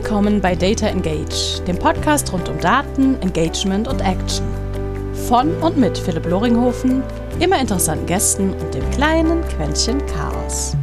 [0.00, 4.46] Willkommen bei Data Engage, dem Podcast rund um Daten, Engagement und Action.
[5.26, 7.02] Von und mit Philipp Loringhofen,
[7.40, 10.76] immer interessanten Gästen und dem kleinen Quäntchen Chaos.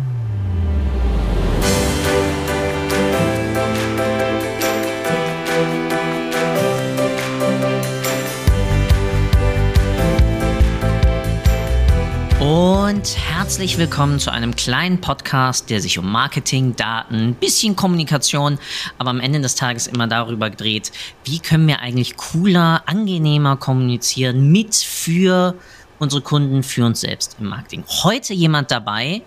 [12.55, 18.59] Und herzlich willkommen zu einem kleinen Podcast, der sich um Marketing, Daten, ein bisschen Kommunikation,
[18.97, 20.93] aber am Ende des Tages immer darüber dreht,
[21.25, 25.55] wie können wir eigentlich cooler, angenehmer kommunizieren mit, für
[25.99, 27.83] unsere Kunden, für uns selbst im Marketing.
[28.03, 29.23] Heute jemand dabei,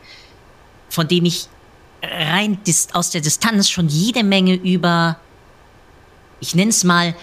[0.88, 1.48] von dem ich
[2.02, 2.58] rein
[2.94, 5.20] aus der Distanz schon jede Menge über,
[6.40, 7.14] ich nenne es mal,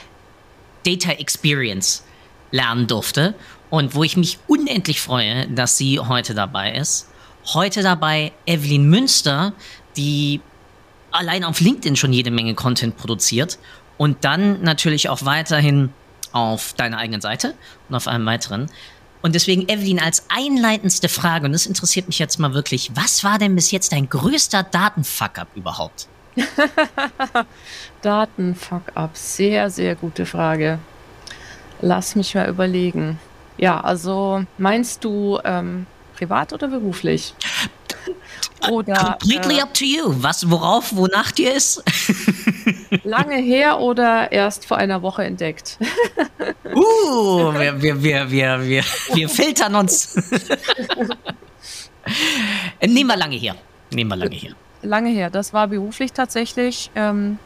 [0.85, 2.03] Data Experience
[2.51, 3.33] lernen durfte
[3.69, 7.09] und wo ich mich unendlich freue, dass sie heute dabei ist.
[7.53, 9.53] Heute dabei Evelyn Münster,
[9.97, 10.41] die
[11.11, 13.57] allein auf LinkedIn schon jede Menge Content produziert
[13.97, 15.89] und dann natürlich auch weiterhin
[16.31, 17.53] auf deiner eigenen Seite
[17.87, 18.69] und auf einem weiteren.
[19.21, 23.39] Und deswegen, Evelyn, als einleitendste Frage, und das interessiert mich jetzt mal wirklich, was war
[23.39, 26.07] denn bis jetzt dein größter Datenfuck-up überhaupt?
[28.01, 30.79] Datenfuck-up, sehr, sehr gute Frage.
[31.81, 33.17] Lass mich mal überlegen.
[33.57, 37.33] Ja, also meinst du ähm, privat oder beruflich?
[38.69, 40.13] Oder, Completely äh, up to you.
[40.21, 41.83] Was, worauf, wonach dir ist?
[43.03, 45.77] lange her oder erst vor einer Woche entdeckt?
[46.73, 50.15] uh, wir, wir, wir, wir, wir, wir filtern uns.
[52.81, 53.55] Nehmen wir lange her.
[53.91, 54.53] Nehmen wir lange her.
[54.81, 55.29] Lange her.
[55.29, 56.89] Das war beruflich tatsächlich.
[56.95, 57.39] Ähm,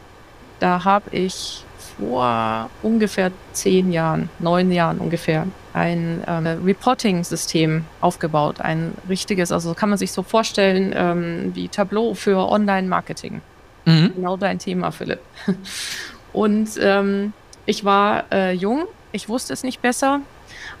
[0.58, 1.64] da habe ich
[2.00, 8.60] vor ungefähr zehn Jahren, neun Jahren ungefähr, ein ähm, Reporting-System aufgebaut.
[8.60, 13.40] Ein richtiges, also kann man sich so vorstellen ähm, wie Tableau für Online-Marketing.
[13.84, 14.12] Mhm.
[14.16, 15.20] Genau dein Thema, Philipp.
[16.32, 17.32] Und ähm,
[17.66, 20.20] ich war äh, jung, ich wusste es nicht besser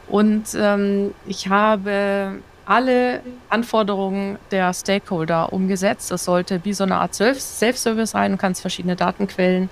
[0.08, 6.10] und ähm, ich habe alle Anforderungen der Stakeholder umgesetzt.
[6.10, 8.32] Das sollte wie so eine Art Self-Service sein.
[8.32, 9.68] Du kannst verschiedene Datenquellen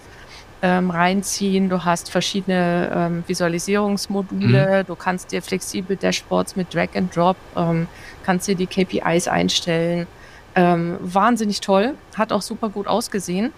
[0.63, 1.69] ähm, reinziehen.
[1.69, 4.83] Du hast verschiedene ähm, Visualisierungsmodule.
[4.83, 4.87] Mhm.
[4.87, 7.87] Du kannst dir flexibel Dashboards mit Drag and Drop, ähm,
[8.25, 10.07] kannst dir die KPIs einstellen.
[10.55, 13.53] Ähm, wahnsinnig toll, hat auch super gut ausgesehen.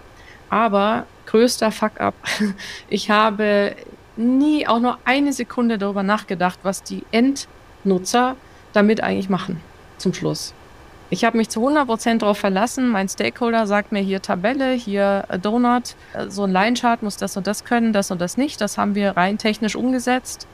[0.49, 2.13] Aber größter Fuck-up,
[2.89, 3.75] ich habe
[4.17, 8.35] nie auch nur eine Sekunde darüber nachgedacht, was die Endnutzer
[8.73, 9.61] damit eigentlich machen
[9.97, 10.53] zum Schluss.
[11.13, 12.87] Ich habe mich zu 100% darauf verlassen.
[12.87, 15.95] Mein Stakeholder sagt mir hier Tabelle, hier Donut.
[16.29, 18.61] So ein Line-Chart muss das und das können, das und das nicht.
[18.61, 20.47] Das haben wir rein technisch umgesetzt.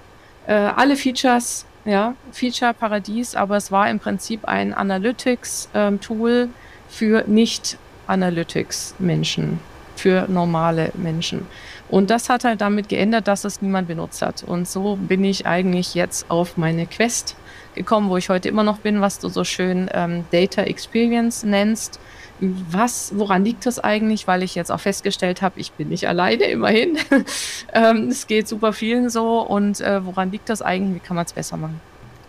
[0.48, 6.50] Äh, alle Features, ja, Feature-Paradies, aber es war im Prinzip ein Analytics-Tool ähm,
[6.90, 9.60] für Nicht-Analytics-Menschen,
[10.00, 11.48] für normale Menschen.
[11.90, 14.44] Und das hat halt damit geändert, dass es niemand benutzt hat.
[14.44, 17.36] Und so bin ich eigentlich jetzt auf meine Quest
[17.76, 22.00] gekommen, wo ich heute immer noch bin, was du so schön ähm, Data Experience nennst.
[22.40, 24.28] Was, woran liegt das eigentlich?
[24.28, 26.98] Weil ich jetzt auch festgestellt habe, ich bin nicht alleine, immerhin.
[27.74, 29.40] ähm, es geht super vielen so.
[29.40, 31.02] Und äh, woran liegt das eigentlich?
[31.02, 31.80] Wie kann man es besser machen?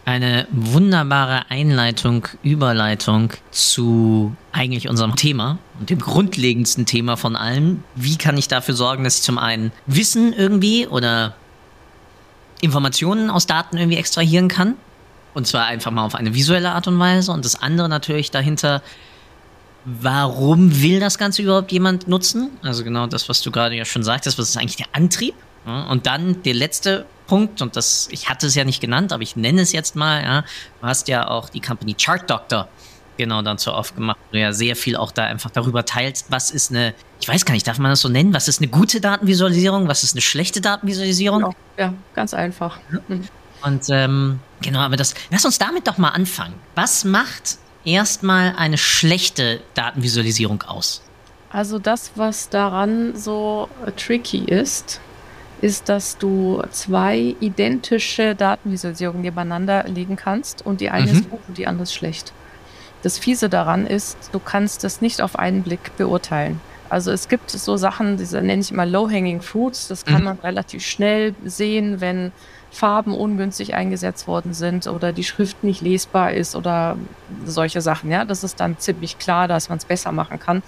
[0.08, 7.84] Eine wunderbare Einleitung, Überleitung zu eigentlich unserem Thema und dem grundlegendsten Thema von allem.
[7.94, 11.34] Wie kann ich dafür sorgen, dass ich zum einen Wissen irgendwie oder
[12.62, 14.76] Informationen aus Daten irgendwie extrahieren kann
[15.34, 17.30] und zwar einfach mal auf eine visuelle Art und Weise.
[17.30, 18.80] Und das andere natürlich dahinter,
[19.84, 22.48] warum will das Ganze überhaupt jemand nutzen?
[22.62, 25.34] Also genau das, was du gerade ja schon sagtest, was ist eigentlich der Antrieb?
[25.66, 29.36] Und dann der letzte Punkt, und das, ich hatte es ja nicht genannt, aber ich
[29.36, 30.42] nenne es jetzt mal, ja,
[30.80, 32.68] du hast ja auch die Company Chart Doctor
[33.16, 36.70] genau dazu aufgemacht, wo du ja sehr viel auch da einfach darüber teilst, was ist
[36.70, 39.88] eine, ich weiß gar nicht, darf man das so nennen, was ist eine gute Datenvisualisierung,
[39.88, 41.40] was ist eine schlechte Datenvisualisierung?
[41.40, 41.54] Genau.
[41.76, 42.78] Ja, ganz einfach.
[43.08, 43.28] Mhm.
[43.62, 46.54] Und ähm, genau, aber das, lass uns damit doch mal anfangen.
[46.76, 51.02] Was macht erstmal eine schlechte Datenvisualisierung aus?
[51.50, 55.00] Also das, was daran so tricky ist,
[55.60, 61.18] ist, dass du zwei identische Datenvisualisierungen nebeneinander legen kannst und die eine mhm.
[61.18, 62.32] ist gut und die andere ist schlecht.
[63.02, 66.60] Das Fiese daran ist, du kannst es nicht auf einen Blick beurteilen.
[66.88, 70.24] Also es gibt so Sachen, diese nenne ich immer Low-Hanging Fruits, das kann mhm.
[70.24, 72.32] man relativ schnell sehen, wenn
[72.70, 76.96] Farben ungünstig eingesetzt worden sind oder die Schrift nicht lesbar ist oder
[77.44, 78.10] solche Sachen.
[78.10, 80.62] Ja, das ist dann ziemlich klar, dass man es besser machen kann.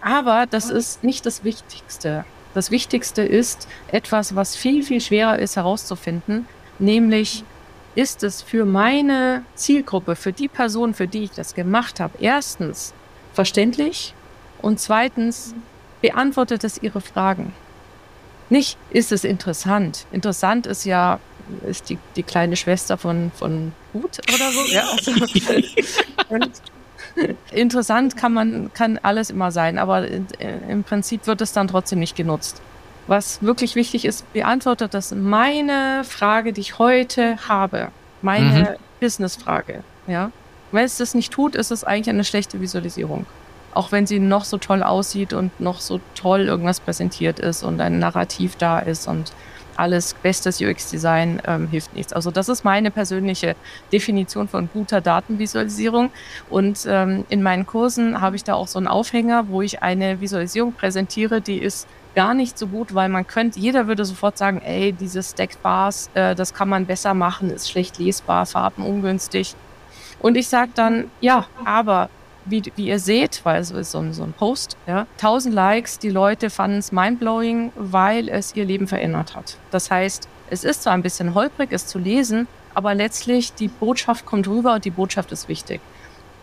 [0.00, 2.24] Aber das ist nicht das Wichtigste.
[2.54, 6.46] Das Wichtigste ist etwas, was viel, viel schwerer ist herauszufinden,
[6.78, 7.44] nämlich
[7.94, 12.92] ist es für meine Zielgruppe, für die Person, für die ich das gemacht habe, erstens
[13.32, 14.14] verständlich
[14.62, 15.54] und zweitens
[16.00, 17.52] beantwortet es Ihre Fragen.
[18.48, 20.06] Nicht, ist es interessant.
[20.10, 21.20] Interessant ist ja,
[21.66, 24.64] ist die, die kleine Schwester von, von Gut oder so.
[24.72, 25.12] Ja, also,
[26.28, 26.50] und
[27.52, 32.16] interessant kann man, kann alles immer sein, aber im Prinzip wird es dann trotzdem nicht
[32.16, 32.60] genutzt.
[33.06, 37.88] Was wirklich wichtig ist, beantwortet das meine Frage, die ich heute habe.
[38.22, 38.76] Meine mhm.
[39.00, 39.82] Businessfrage.
[40.06, 40.30] Ja.
[40.72, 43.26] Wenn es das nicht tut, ist es eigentlich eine schlechte Visualisierung.
[43.72, 47.80] Auch wenn sie noch so toll aussieht und noch so toll irgendwas präsentiert ist und
[47.80, 49.32] ein Narrativ da ist und
[49.80, 52.12] alles bestes UX-Design ähm, hilft nichts.
[52.12, 53.56] Also das ist meine persönliche
[53.92, 56.10] Definition von guter Datenvisualisierung.
[56.50, 60.20] Und ähm, in meinen Kursen habe ich da auch so einen Aufhänger, wo ich eine
[60.20, 64.60] Visualisierung präsentiere, die ist gar nicht so gut, weil man könnte, jeder würde sofort sagen,
[64.62, 69.54] ey, diese Stacked Bars, äh, das kann man besser machen, ist schlecht lesbar, Farben ungünstig.
[70.18, 72.10] Und ich sage dann, ja, aber
[72.50, 75.98] wie, wie ihr seht, weil es ist so ein, so ein Post, ja, 1000 Likes,
[75.98, 79.56] die Leute fanden es mindblowing, weil es ihr Leben verändert hat.
[79.70, 84.26] Das heißt, es ist zwar ein bisschen holprig, es zu lesen, aber letztlich die Botschaft
[84.26, 85.80] kommt rüber und die Botschaft ist wichtig.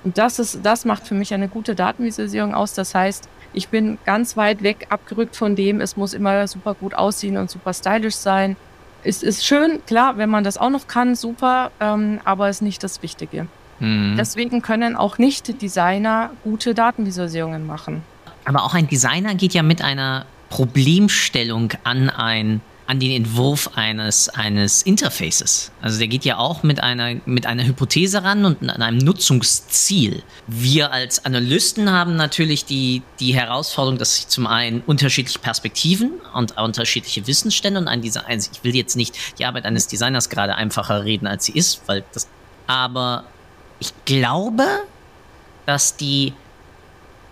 [0.04, 2.74] Und das ist, das macht für mich eine gute Datenvisualisierung aus.
[2.74, 6.94] Das heißt, ich bin ganz weit weg abgerückt von dem, es muss immer super gut
[6.94, 8.56] aussehen und super stylisch sein.
[9.04, 12.84] Es ist schön, klar, wenn man das auch noch kann, super, ähm, aber ist nicht
[12.84, 13.48] das Wichtige.
[13.80, 14.16] Mhm.
[14.18, 18.04] Deswegen können auch nicht Designer gute Datenvisualisierungen machen.
[18.46, 24.30] Aber auch ein Designer geht ja mit einer Problemstellung an ein an den Entwurf eines,
[24.30, 25.72] eines Interfaces.
[25.82, 30.24] Also der geht ja auch mit einer, mit einer Hypothese ran und an einem Nutzungsziel.
[30.48, 36.58] Wir als Analysten haben natürlich die, die Herausforderung, dass sich zum einen unterschiedliche Perspektiven und
[36.58, 40.56] unterschiedliche Wissensstände und ein Design, also ich will jetzt nicht die Arbeit eines Designers gerade
[40.56, 42.30] einfacher reden, als sie ist, weil das,
[42.68, 43.26] aber
[43.80, 44.66] ich glaube,
[45.66, 46.34] dass die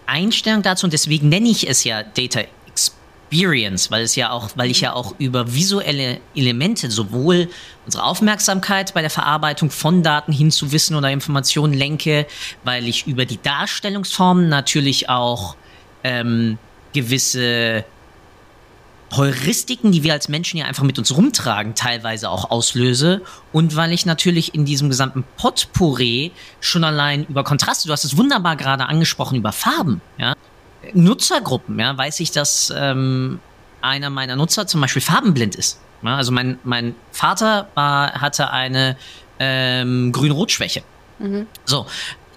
[0.05, 4.69] Einstellung dazu, und deswegen nenne ich es ja Data Experience, weil es ja auch, weil
[4.69, 7.49] ich ja auch über visuelle Elemente sowohl
[7.85, 12.27] unsere Aufmerksamkeit bei der Verarbeitung von Daten hin zu Wissen oder Informationen lenke,
[12.63, 15.55] weil ich über die Darstellungsformen natürlich auch
[16.03, 16.57] ähm,
[16.93, 17.83] gewisse
[19.15, 23.21] Heuristiken, die wir als Menschen ja einfach mit uns rumtragen, teilweise auch auslöse.
[23.53, 28.17] Und weil ich natürlich in diesem gesamten Potpourri schon allein über Kontraste, du hast es
[28.17, 30.33] wunderbar gerade angesprochen, über Farben, ja.
[30.93, 33.39] Nutzergruppen, ja, weiß ich, dass ähm,
[33.81, 35.79] einer meiner Nutzer zum Beispiel farbenblind ist.
[36.03, 38.97] Ja, also mein, mein Vater war, hatte eine
[39.39, 40.83] ähm, Grün-Rot-Schwäche.
[41.19, 41.47] Mhm.
[41.65, 41.87] So,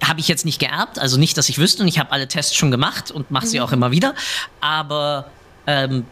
[0.03, 2.55] habe ich jetzt nicht geerbt, also nicht, dass ich wüsste und ich habe alle Tests
[2.55, 3.49] schon gemacht und mache mhm.
[3.49, 4.15] sie auch immer wieder.
[4.61, 5.29] Aber
[5.67, 6.05] ähm,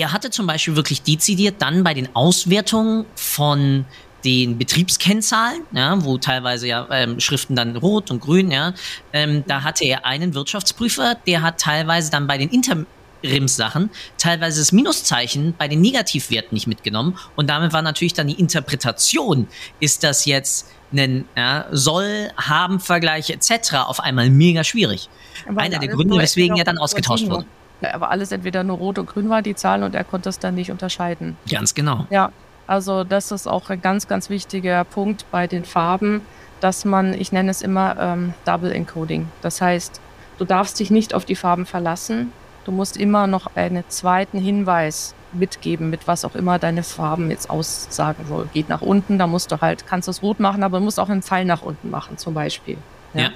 [0.00, 3.84] er hatte zum Beispiel wirklich dezidiert dann bei den Auswertungen von
[4.24, 8.72] den Betriebskennzahlen, ja, wo teilweise ja ähm, Schriften dann rot und grün, ja,
[9.12, 14.70] ähm, da hatte er einen Wirtschaftsprüfer, der hat teilweise dann bei den Interimssachen teilweise das
[14.70, 19.48] Minuszeichen bei den Negativwerten nicht mitgenommen und damit war natürlich dann die Interpretation,
[19.80, 23.74] ist das jetzt ein ja, soll, haben Vergleich etc.
[23.86, 25.08] auf einmal mega schwierig.
[25.56, 27.46] Einer der Gründe, weswegen er dann ausgetauscht wurde
[27.92, 30.54] aber alles entweder nur rot und grün war, die Zahlen, und er konnte es dann
[30.54, 31.36] nicht unterscheiden.
[31.50, 32.06] Ganz genau.
[32.10, 32.30] Ja,
[32.66, 36.22] also das ist auch ein ganz, ganz wichtiger Punkt bei den Farben,
[36.60, 39.28] dass man, ich nenne es immer ähm, Double Encoding.
[39.42, 40.00] Das heißt,
[40.38, 42.32] du darfst dich nicht auf die Farben verlassen.
[42.64, 47.50] Du musst immer noch einen zweiten Hinweis mitgeben, mit was auch immer deine Farben jetzt
[47.50, 48.48] aussagen soll.
[48.52, 51.00] Geht nach unten, da musst du halt, kannst du es rot machen, aber du musst
[51.00, 52.76] auch einen Pfeil nach unten machen, zum Beispiel.
[53.14, 53.22] ja.
[53.22, 53.30] ja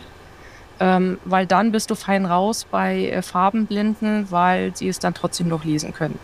[0.80, 5.49] ähm, weil dann bist du fein raus bei äh, Farbenblinden, weil sie es dann trotzdem
[5.49, 6.18] noch lesen können.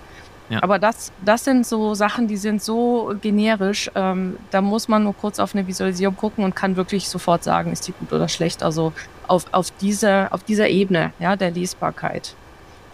[0.48, 0.62] Ja.
[0.62, 5.16] Aber das, das sind so Sachen, die sind so generisch, ähm, da muss man nur
[5.16, 8.62] kurz auf eine Visualisierung gucken und kann wirklich sofort sagen, ist die gut oder schlecht.
[8.62, 8.92] Also
[9.28, 12.34] auf, auf, dieser, auf dieser Ebene ja, der Lesbarkeit.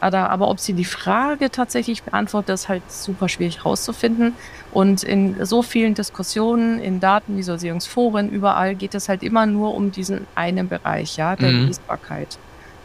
[0.00, 4.34] Aber, ob sie die Frage tatsächlich beantwortet, ist halt super schwierig herauszufinden.
[4.72, 10.26] Und in so vielen Diskussionen, in Datenvisualisierungsforen, überall geht es halt immer nur um diesen
[10.34, 11.66] einen Bereich, ja, der mhm.
[11.66, 12.38] Lesbarkeit.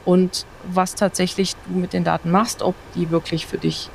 [0.05, 3.89] Und was tatsächlich du mit den Daten machst, ob die wirklich für dich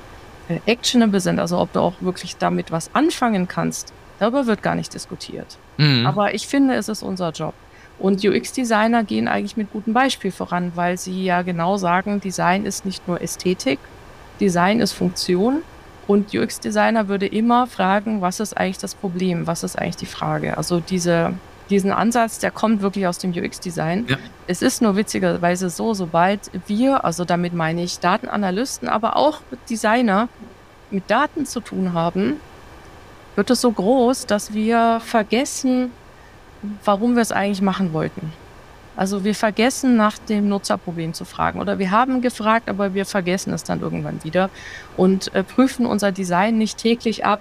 [0.48, 4.74] äh, actionable sind, also ob du auch wirklich damit was anfangen kannst, darüber wird gar
[4.74, 5.58] nicht diskutiert.
[5.76, 6.06] Mhm.
[6.06, 7.54] Aber ich finde, es ist unser Job.
[7.98, 12.84] Und UX-Designer gehen eigentlich mit gutem Beispiel voran, weil sie ja genau sagen, Design ist
[12.84, 13.80] nicht nur Ästhetik,
[14.40, 15.62] Design ist Funktion.
[16.06, 19.46] Und UX-Designer würde immer fragen, was ist eigentlich das Problem?
[19.46, 20.56] Was ist eigentlich die Frage?
[20.56, 21.34] Also diese,
[21.68, 24.06] diesen Ansatz, der kommt wirklich aus dem UX-Design.
[24.08, 24.16] Ja.
[24.46, 30.28] Es ist nur witzigerweise so, sobald wir, also damit meine ich Datenanalysten, aber auch Designer
[30.90, 32.36] mit Daten zu tun haben,
[33.36, 35.90] wird es so groß, dass wir vergessen,
[36.84, 38.32] warum wir es eigentlich machen wollten.
[38.96, 43.52] Also wir vergessen nach dem Nutzerproblem zu fragen oder wir haben gefragt, aber wir vergessen
[43.52, 44.50] es dann irgendwann wieder
[44.96, 47.40] und äh, prüfen unser Design nicht täglich ab,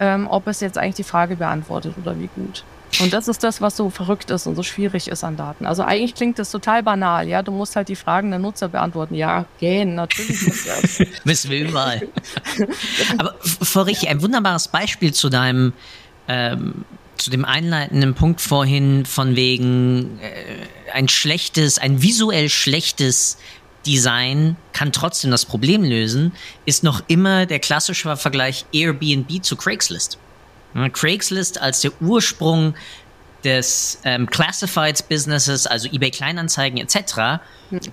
[0.00, 2.64] ähm, ob es jetzt eigentlich die Frage beantwortet oder wie gut.
[3.00, 5.66] Und das ist das, was so verrückt ist und so schwierig ist an Daten.
[5.66, 7.42] Also eigentlich klingt das total banal, ja.
[7.42, 9.14] Du musst halt die Fragen der Nutzer beantworten.
[9.14, 10.98] Ja, gehen, natürlich muss das.
[11.48, 12.08] Wir überall.
[13.18, 15.74] Aber Frau Rich, ein wunderbares Beispiel zu deinem
[16.26, 16.84] ähm,
[17.18, 23.38] zu dem einleitenden Punkt vorhin von wegen äh, ein schlechtes, ein visuell schlechtes
[23.86, 26.32] Design kann trotzdem das Problem lösen,
[26.66, 30.18] ist noch immer der klassische Vergleich Airbnb zu Craigslist.
[30.92, 32.74] Craigslist als der Ursprung
[33.44, 37.40] des ähm, Classifieds Businesses, also eBay Kleinanzeigen etc.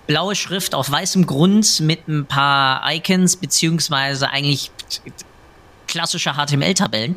[0.07, 4.71] Blaue Schrift auf weißem Grund mit ein paar Icons beziehungsweise eigentlich
[5.87, 7.15] klassische HTML-Tabellen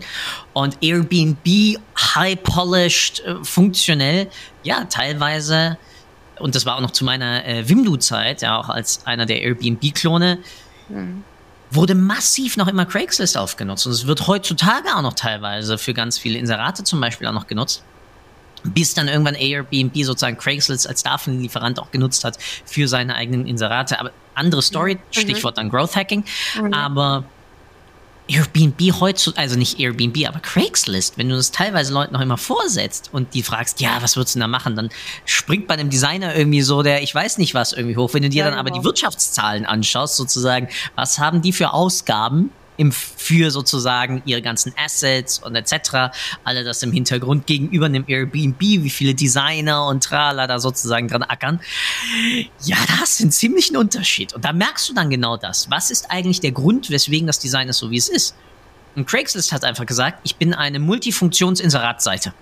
[0.52, 4.28] und Airbnb high polished, äh, funktionell,
[4.62, 5.78] ja, teilweise,
[6.38, 10.38] und das war auch noch zu meiner äh, Wimdu-Zeit, ja, auch als einer der Airbnb-Klone,
[10.88, 11.24] mhm.
[11.70, 16.18] wurde massiv noch immer Craigslist aufgenutzt und es wird heutzutage auch noch teilweise für ganz
[16.18, 17.82] viele Inserate zum Beispiel auch noch genutzt
[18.64, 23.98] bis dann irgendwann Airbnb sozusagen Craigslist als Datenlieferant auch genutzt hat für seine eigenen Inserate.
[23.98, 25.00] Aber andere Story, mhm.
[25.10, 26.24] Stichwort dann Growth Hacking.
[26.60, 26.74] Mhm.
[26.74, 27.24] Aber
[28.28, 33.08] Airbnb heutzutage, also nicht Airbnb, aber Craigslist, wenn du das teilweise Leuten noch immer vorsetzt
[33.12, 34.90] und die fragst, ja, was würdest du da machen, dann
[35.24, 38.12] springt bei einem Designer irgendwie so der, ich weiß nicht was irgendwie hoch.
[38.12, 38.60] Wenn du dir ja, dann genau.
[38.60, 44.72] aber die Wirtschaftszahlen anschaust, sozusagen, was haben die für Ausgaben im, für sozusagen ihre ganzen
[44.78, 46.16] Assets und etc.
[46.44, 51.24] Alle das im Hintergrund gegenüber einem Airbnb, wie viele Designer und Trala da sozusagen dran
[51.24, 51.60] ackern.
[52.62, 54.32] Ja, da hast du einen ziemlichen Unterschied.
[54.32, 55.68] Und da merkst du dann genau das.
[55.70, 58.34] Was ist eigentlich der Grund, weswegen das Design ist so, wie es ist?
[58.94, 62.32] Und Craigslist hat einfach gesagt, ich bin eine Multifunktions-Inseratseite.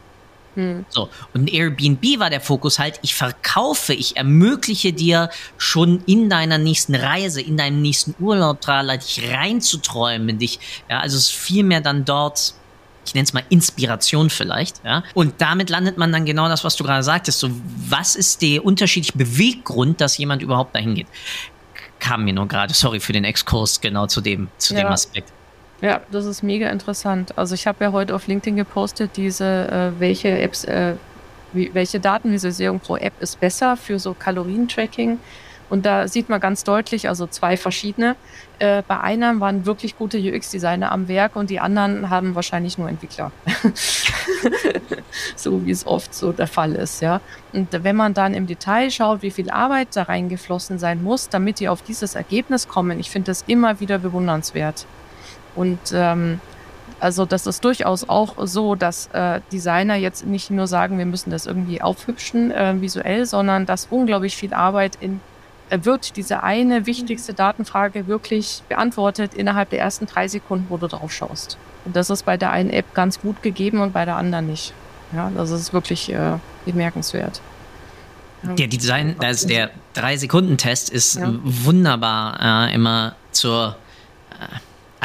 [0.56, 0.86] Hm.
[0.88, 1.10] So.
[1.34, 6.94] Und Airbnb war der Fokus halt, ich verkaufe, ich ermögliche dir schon in deiner nächsten
[6.94, 10.58] Reise, in deinem nächsten Urlaub, Trala, dich reinzuträumen, dich,
[10.88, 12.54] ja, also es ist viel mehr dann dort,
[13.04, 15.04] ich nenne es mal Inspiration vielleicht, ja.
[15.14, 17.38] Und damit landet man dann genau das, was du gerade sagtest.
[17.38, 17.50] So,
[17.88, 21.06] was ist der unterschiedliche Beweggrund, dass jemand überhaupt dahin geht?
[22.00, 24.80] Kam mir nur gerade, sorry für den Exkurs genau zu dem, zu ja.
[24.80, 25.30] dem Aspekt.
[25.82, 27.36] Ja, das ist mega interessant.
[27.36, 30.94] Also ich habe ja heute auf LinkedIn gepostet, diese, äh, welche Apps, äh,
[31.52, 35.18] wie, welche Datenvisualisierung pro App ist besser für so Kalorientracking.
[35.68, 38.14] Und da sieht man ganz deutlich, also zwei verschiedene.
[38.58, 42.88] Äh, bei einer waren wirklich gute UX-Designer am Werk und die anderen haben wahrscheinlich nur
[42.88, 43.32] Entwickler.
[45.36, 47.20] so wie es oft so der Fall ist, ja.
[47.52, 51.58] Und wenn man dann im Detail schaut, wie viel Arbeit da reingeflossen sein muss, damit
[51.58, 54.86] die auf dieses Ergebnis kommen, ich finde das immer wieder bewundernswert.
[55.56, 56.40] Und ähm,
[57.00, 61.30] also das ist durchaus auch so, dass äh, Designer jetzt nicht nur sagen, wir müssen
[61.30, 65.20] das irgendwie aufhübschen äh, visuell, sondern dass unglaublich viel Arbeit in
[65.68, 70.86] äh, wird diese eine wichtigste Datenfrage wirklich beantwortet innerhalb der ersten drei Sekunden, wo du
[70.86, 71.58] drauf schaust.
[71.84, 74.72] Und das ist bei der einen App ganz gut gegeben und bei der anderen nicht.
[75.12, 77.40] Ja, das ist wirklich äh, bemerkenswert.
[78.42, 81.32] Der Design, also der drei Sekunden Test ist ja.
[81.42, 83.76] wunderbar äh, immer zur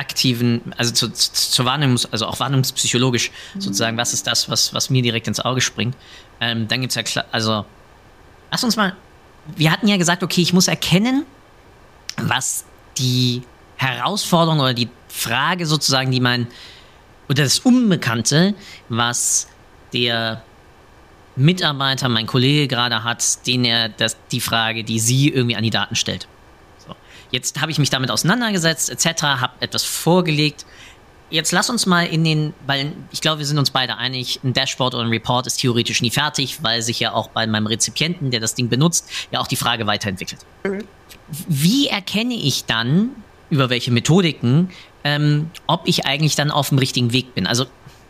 [0.02, 3.62] aktiven, also zu, zu, zur Wahrnehmung, also auch wahrnehmungspsychologisch mhm.
[3.62, 5.96] sozusagen, was ist das, was, was mir direkt ins Auge springt.
[6.42, 7.66] Ähm, dann gibt es ja, also,
[8.52, 8.96] lass uns mal,
[9.56, 11.26] wir hatten ja gesagt, okay, ich muss erkennen,
[12.18, 12.66] was
[12.98, 13.44] die
[13.78, 16.48] Herausforderung oder die Frage sozusagen, die mein,
[17.30, 18.56] oder das Unbekannte,
[18.90, 19.48] was
[19.94, 20.44] der
[21.36, 25.70] Mitarbeiter, mein Kollege gerade hat, den er das, die Frage, die sie irgendwie an die
[25.70, 26.28] Daten stellt.
[27.32, 30.66] Jetzt habe ich mich damit auseinandergesetzt, etc., habe etwas vorgelegt.
[31.30, 34.52] Jetzt lass uns mal in den, weil ich glaube, wir sind uns beide einig, ein
[34.52, 38.32] Dashboard oder ein Report ist theoretisch nie fertig, weil sich ja auch bei meinem Rezipienten,
[38.32, 40.46] der das Ding benutzt, ja auch die Frage weiterentwickelt.
[41.48, 43.12] Wie erkenne ich dann,
[43.50, 44.72] über welche Methodiken,
[45.06, 47.48] ähm, ob ich eigentlich dann auf dem richtigen Weg bin?
[47.48, 47.66] Also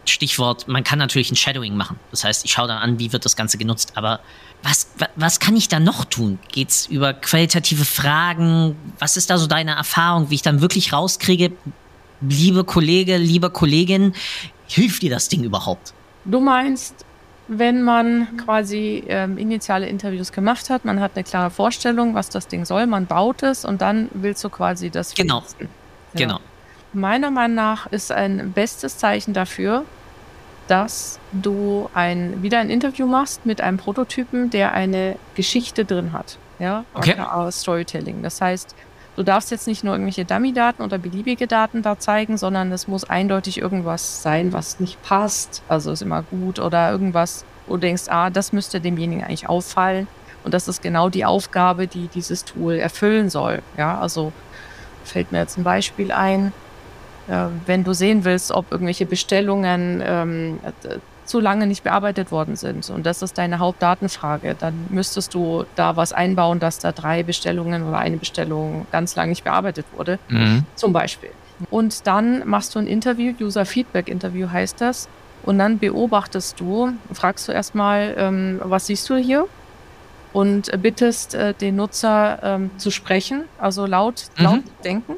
[0.06, 2.00] Stichwort, man kann natürlich ein Shadowing machen.
[2.10, 3.94] Das heißt, ich schaue dann an, wie wird das Ganze genutzt.
[3.96, 4.20] Aber
[4.64, 6.40] was, was kann ich da noch tun?
[6.52, 8.76] Geht es über qualitative Fragen?
[9.00, 11.52] Was ist da so deine Erfahrung, wie ich dann wirklich rauskriege,
[12.22, 14.14] liebe Kollege, liebe Kollegin,
[14.68, 15.94] hilft dir das Ding überhaupt?
[16.26, 17.06] Du meinst,
[17.48, 22.48] wenn man quasi ähm, initiale Interviews gemacht hat, man hat eine klare Vorstellung, was das
[22.48, 25.44] Ding soll, man baut es und dann willst du quasi das Genau.
[25.60, 25.68] Ja.
[26.14, 26.40] Genau.
[26.94, 29.86] Meiner Meinung nach ist ein bestes Zeichen dafür,
[30.72, 36.38] dass du ein, wieder ein Interview machst mit einem Prototypen, der eine Geschichte drin hat.
[36.60, 37.16] Ja, okay.
[37.52, 38.24] Storytelling.
[38.24, 38.74] Das heißt,
[39.18, 43.04] du darfst jetzt nicht nur irgendwelche Dummy-Daten oder beliebige Daten da zeigen, sondern es muss
[43.04, 45.62] eindeutig irgendwas sein, was nicht passt.
[45.68, 50.08] Also ist immer gut oder irgendwas, wo du denkst, ah, das müsste demjenigen eigentlich auffallen.
[50.46, 53.62] Und das ist genau die Aufgabe, die dieses Tool erfüllen soll.
[53.78, 54.32] Ja, also
[55.04, 56.54] fällt mir jetzt ein Beispiel ein.
[57.32, 60.60] Äh, wenn du sehen willst, ob irgendwelche Bestellungen ähm,
[61.24, 65.96] zu lange nicht bearbeitet worden sind und das ist deine Hauptdatenfrage, dann müsstest du da
[65.96, 70.66] was einbauen, dass da drei Bestellungen oder eine Bestellung ganz lange nicht bearbeitet wurde, mhm.
[70.76, 71.30] zum Beispiel.
[71.70, 75.08] Und dann machst du ein Interview, User Feedback Interview heißt das,
[75.44, 79.48] und dann beobachtest du, fragst du erstmal, ähm, was siehst du hier?
[80.34, 84.44] Und bittest äh, den Nutzer ähm, zu sprechen, also laut, mhm.
[84.44, 85.14] laut denken.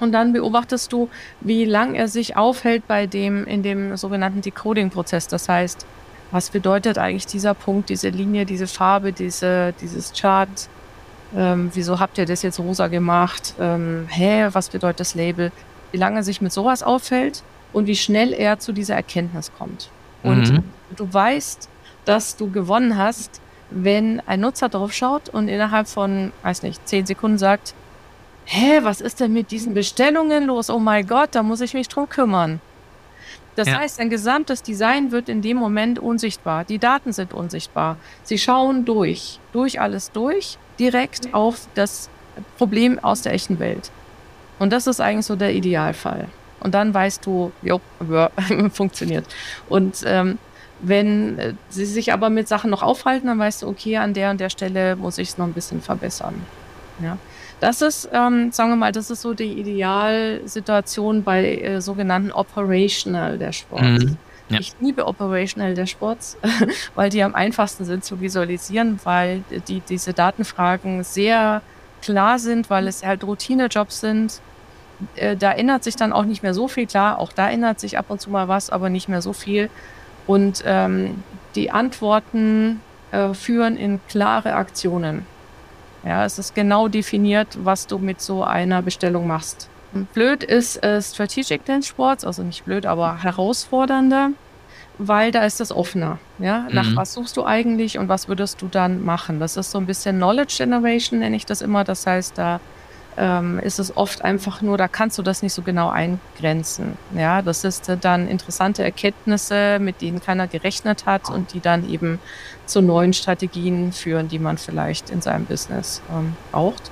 [0.00, 1.08] Und dann beobachtest du,
[1.40, 5.28] wie lang er sich aufhält bei dem, in dem sogenannten Decoding-Prozess.
[5.28, 5.86] Das heißt,
[6.30, 10.48] was bedeutet eigentlich dieser Punkt, diese Linie, diese Farbe, diese, dieses Chart?
[11.36, 13.54] Ähm, wieso habt ihr das jetzt rosa gemacht?
[13.60, 15.52] Ähm, hä, was bedeutet das Label?
[15.92, 17.42] Wie lange er sich mit sowas aufhält
[17.72, 19.90] und wie schnell er zu dieser Erkenntnis kommt.
[20.22, 20.64] Und mhm.
[20.96, 21.68] du weißt,
[22.04, 23.40] dass du gewonnen hast,
[23.70, 27.74] wenn ein Nutzer drauf schaut und innerhalb von, weiß nicht, zehn Sekunden sagt,
[28.50, 30.70] hä, was ist denn mit diesen Bestellungen los?
[30.70, 32.60] Oh mein Gott, da muss ich mich drum kümmern.
[33.54, 33.78] Das ja.
[33.78, 36.64] heißt, ein gesamtes Design wird in dem Moment unsichtbar.
[36.64, 37.96] Die Daten sind unsichtbar.
[38.24, 42.08] Sie schauen durch, durch alles durch, direkt auf das
[42.58, 43.90] Problem aus der echten Welt.
[44.58, 46.28] Und das ist eigentlich so der Idealfall.
[46.60, 47.80] Und dann weißt du, jo,
[48.72, 49.26] funktioniert.
[49.68, 50.38] Und ähm,
[50.80, 54.30] wenn äh, sie sich aber mit Sachen noch aufhalten, dann weißt du, okay, an der
[54.30, 56.34] und der Stelle muss ich es noch ein bisschen verbessern.
[57.02, 57.16] Ja.
[57.60, 63.38] Das ist, ähm, sagen wir mal, das ist so die Idealsituation bei äh, sogenannten Operational
[63.38, 64.04] Dashboards.
[64.04, 64.16] Mhm.
[64.48, 64.58] Ja.
[64.58, 66.38] Ich liebe Operational Dashboards,
[66.94, 71.62] weil die am einfachsten sind zu visualisieren, weil die, diese Datenfragen sehr
[72.02, 74.40] klar sind, weil es halt Routine-Jobs sind.
[75.14, 76.86] Äh, da ändert sich dann auch nicht mehr so viel.
[76.86, 79.70] Klar, auch da ändert sich ab und zu mal was, aber nicht mehr so viel.
[80.26, 81.22] Und ähm,
[81.54, 82.80] die Antworten
[83.12, 85.26] äh, führen in klare Aktionen.
[86.04, 89.68] Ja, es ist genau definiert, was du mit so einer Bestellung machst.
[90.14, 94.30] Blöd ist äh, Strategic Dance Sports, also nicht blöd, aber herausfordernder,
[94.98, 96.18] weil da ist das offener.
[96.38, 96.74] Ja, mhm.
[96.74, 99.40] nach was suchst du eigentlich und was würdest du dann machen?
[99.40, 101.82] Das ist so ein bisschen Knowledge Generation, nenne ich das immer.
[101.84, 102.60] Das heißt, da
[103.20, 106.96] ähm, ist es oft einfach nur, da kannst du das nicht so genau eingrenzen.
[107.14, 112.18] Ja, das ist dann interessante Erkenntnisse, mit denen keiner gerechnet hat und die dann eben
[112.64, 116.90] zu neuen Strategien führen, die man vielleicht in seinem Business ähm, braucht.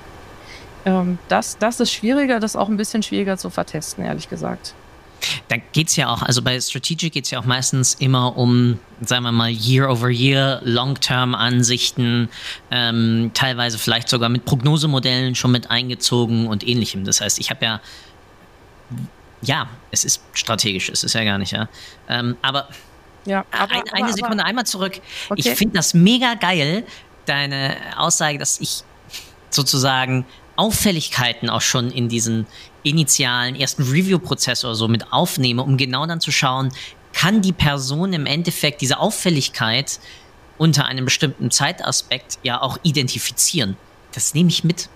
[0.84, 4.74] Ähm, das, das ist schwieriger, das ist auch ein bisschen schwieriger zu vertesten, ehrlich gesagt.
[5.48, 8.78] Da geht es ja auch, also bei Strategic geht es ja auch meistens immer um,
[9.00, 12.28] sagen wir mal, Year-over-Year, Long-Term-Ansichten,
[12.70, 17.04] ähm, teilweise vielleicht sogar mit Prognosemodellen schon mit eingezogen und ähnlichem.
[17.04, 17.80] Das heißt, ich habe ja,
[19.42, 21.68] ja, es ist strategisch, es ist ja gar nicht, ja.
[22.08, 22.68] Ähm, aber,
[23.24, 25.00] ja, aber, ein, eine aber, Sekunde aber, einmal zurück.
[25.28, 25.40] Okay.
[25.40, 26.84] Ich finde das mega geil,
[27.26, 28.82] deine Aussage, dass ich
[29.50, 30.24] sozusagen
[30.56, 32.46] Auffälligkeiten auch schon in diesen
[32.88, 36.70] initialen ersten Review-Prozess oder so mit aufnehme, um genau dann zu schauen,
[37.12, 39.98] kann die Person im Endeffekt diese Auffälligkeit
[40.58, 43.76] unter einem bestimmten Zeitaspekt ja auch identifizieren.
[44.12, 44.88] Das nehme ich mit.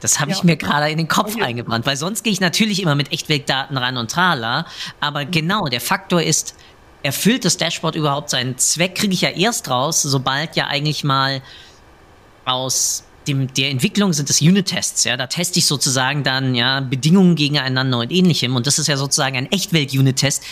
[0.00, 1.44] Das habe ja, ich mir gerade in den Kopf okay.
[1.44, 4.66] eingebrannt, weil sonst gehe ich natürlich immer mit Echtweltdaten ran und trala.
[5.00, 5.30] Aber mhm.
[5.30, 6.54] genau, der Faktor ist,
[7.02, 11.40] erfüllt das Dashboard überhaupt seinen Zweck, kriege ich ja erst raus, sobald ja eigentlich mal
[12.44, 15.16] aus dem, der Entwicklung sind es Unit-Tests, ja.
[15.16, 18.56] Da teste ich sozusagen dann, ja, Bedingungen gegeneinander und ähnlichem.
[18.56, 20.44] Und das ist ja sozusagen ein Echtwelt-Unit-Test.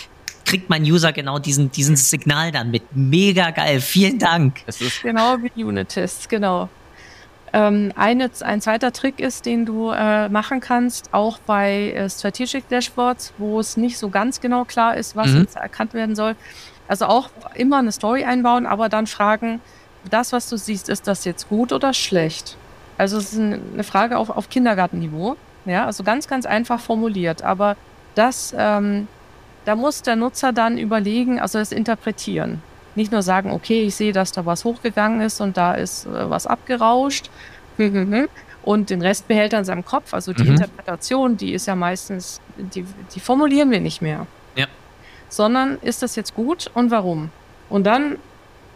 [0.44, 2.82] Kriegt mein User genau diesen, diesen Signal dann mit.
[2.94, 3.80] Mega geil.
[3.80, 4.60] Vielen Dank.
[4.66, 6.68] Es ist genau wie Unit-Tests, genau.
[7.52, 12.68] Ähm, eine, ein zweiter Trick ist, den du äh, machen kannst, auch bei äh, Strategic
[12.68, 15.40] Dashboards, wo es nicht so ganz genau klar ist, was mhm.
[15.40, 16.34] jetzt erkannt werden soll.
[16.88, 19.60] Also auch immer eine Story einbauen, aber dann fragen,
[20.10, 22.56] das, was du siehst, ist das jetzt gut oder schlecht?
[22.98, 25.36] Also es ist eine Frage auf, auf Kindergartenniveau.
[25.64, 27.42] Ja, also ganz, ganz einfach formuliert.
[27.42, 27.76] Aber
[28.14, 29.08] das, ähm,
[29.64, 32.62] da muss der Nutzer dann überlegen, also das interpretieren.
[32.94, 36.30] Nicht nur sagen, okay, ich sehe, dass da was hochgegangen ist und da ist äh,
[36.30, 37.30] was abgerauscht.
[38.64, 40.14] Und den Rest behält er in seinem Kopf.
[40.14, 40.50] Also die mhm.
[40.50, 44.26] Interpretation, die ist ja meistens, die, die formulieren wir nicht mehr.
[44.54, 44.66] Ja.
[45.28, 47.30] Sondern ist das jetzt gut und warum?
[47.68, 48.18] Und dann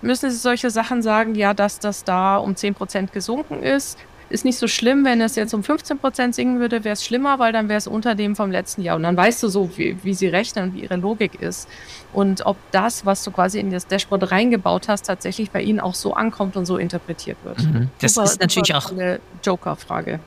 [0.02, 4.58] müssen sie solche Sachen sagen, ja, dass das da um 10% gesunken ist ist nicht
[4.58, 7.68] so schlimm, wenn es jetzt um 15 Prozent singen würde, wäre es schlimmer, weil dann
[7.68, 8.96] wäre es unter dem vom letzten Jahr.
[8.96, 11.68] Und dann weißt du so, wie, wie sie rechnen und wie ihre Logik ist.
[12.12, 15.94] Und ob das, was du quasi in das Dashboard reingebaut hast, tatsächlich bei ihnen auch
[15.94, 17.58] so ankommt und so interpretiert wird.
[17.62, 17.88] Mhm.
[18.00, 20.20] Das super, ist natürlich auch eine Joker-Frage.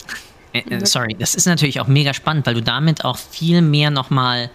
[0.54, 3.92] Äh, äh, sorry, das ist natürlich auch mega spannend, weil du damit auch viel mehr
[3.92, 4.50] nochmal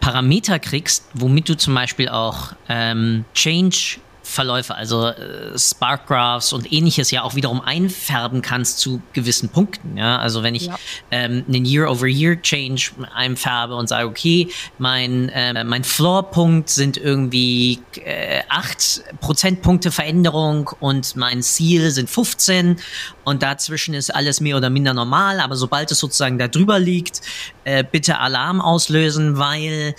[0.00, 6.72] Parameter kriegst, womit du zum Beispiel auch ähm, Change Verläufe, also äh, Spark Graphs und
[6.72, 9.98] ähnliches ja auch wiederum einfärben kannst zu gewissen Punkten.
[9.98, 10.78] Ja, also wenn ich ja.
[11.10, 19.04] ähm, einen Year-over-Year-Change einfärbe und sage, okay, mein äh, mein Floor-Punkt sind irgendwie äh, 8
[19.20, 22.78] Prozentpunkte Veränderung und mein Ziel sind 15
[23.24, 27.20] und dazwischen ist alles mehr oder minder normal, aber sobald es sozusagen da drüber liegt,
[27.64, 29.94] äh, bitte Alarm auslösen, weil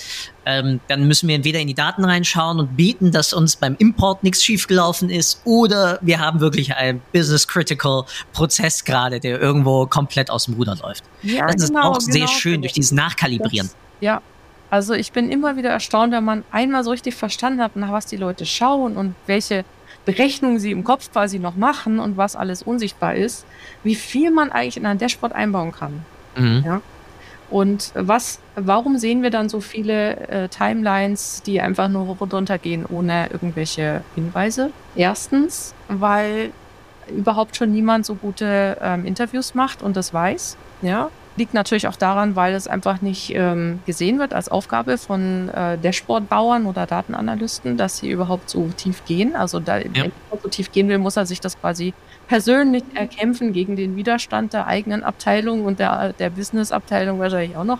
[0.45, 4.23] ähm, dann müssen wir entweder in die Daten reinschauen und beten, dass uns beim Import
[4.23, 10.55] nichts schiefgelaufen ist, oder wir haben wirklich einen Business-Critical-Prozess gerade, der irgendwo komplett aus dem
[10.55, 11.03] Ruder läuft.
[11.21, 13.67] Ja, das genau, ist auch genau, sehr schön durch dieses Nachkalibrieren.
[13.67, 14.21] Das, ja,
[14.69, 18.05] also ich bin immer wieder erstaunt, wenn man einmal so richtig verstanden hat, nach was
[18.05, 19.63] die Leute schauen und welche
[20.05, 23.45] Berechnungen sie im Kopf quasi noch machen und was alles unsichtbar ist,
[23.83, 26.05] wie viel man eigentlich in ein Dashboard einbauen kann.
[26.35, 26.63] Mhm.
[26.65, 26.81] Ja.
[27.49, 33.29] Und was, warum sehen wir dann so viele äh, Timelines, die einfach nur runtergehen ohne
[33.31, 34.71] irgendwelche Hinweise?
[34.95, 36.51] Erstens, weil
[37.07, 40.57] überhaupt schon niemand so gute ähm, Interviews macht und das weiß.
[40.81, 45.49] Ja, liegt natürlich auch daran, weil es einfach nicht ähm, gesehen wird als Aufgabe von
[45.49, 49.35] äh, Dashboard-Bauern oder Datenanalysten, dass sie überhaupt so tief gehen.
[49.35, 49.85] Also da, ja.
[49.93, 51.93] wenn er so tief gehen will, muss er sich das quasi
[52.27, 57.79] persönlich erkämpfen gegen den Widerstand der eigenen Abteilung und der, der Business-Abteilung wahrscheinlich auch noch.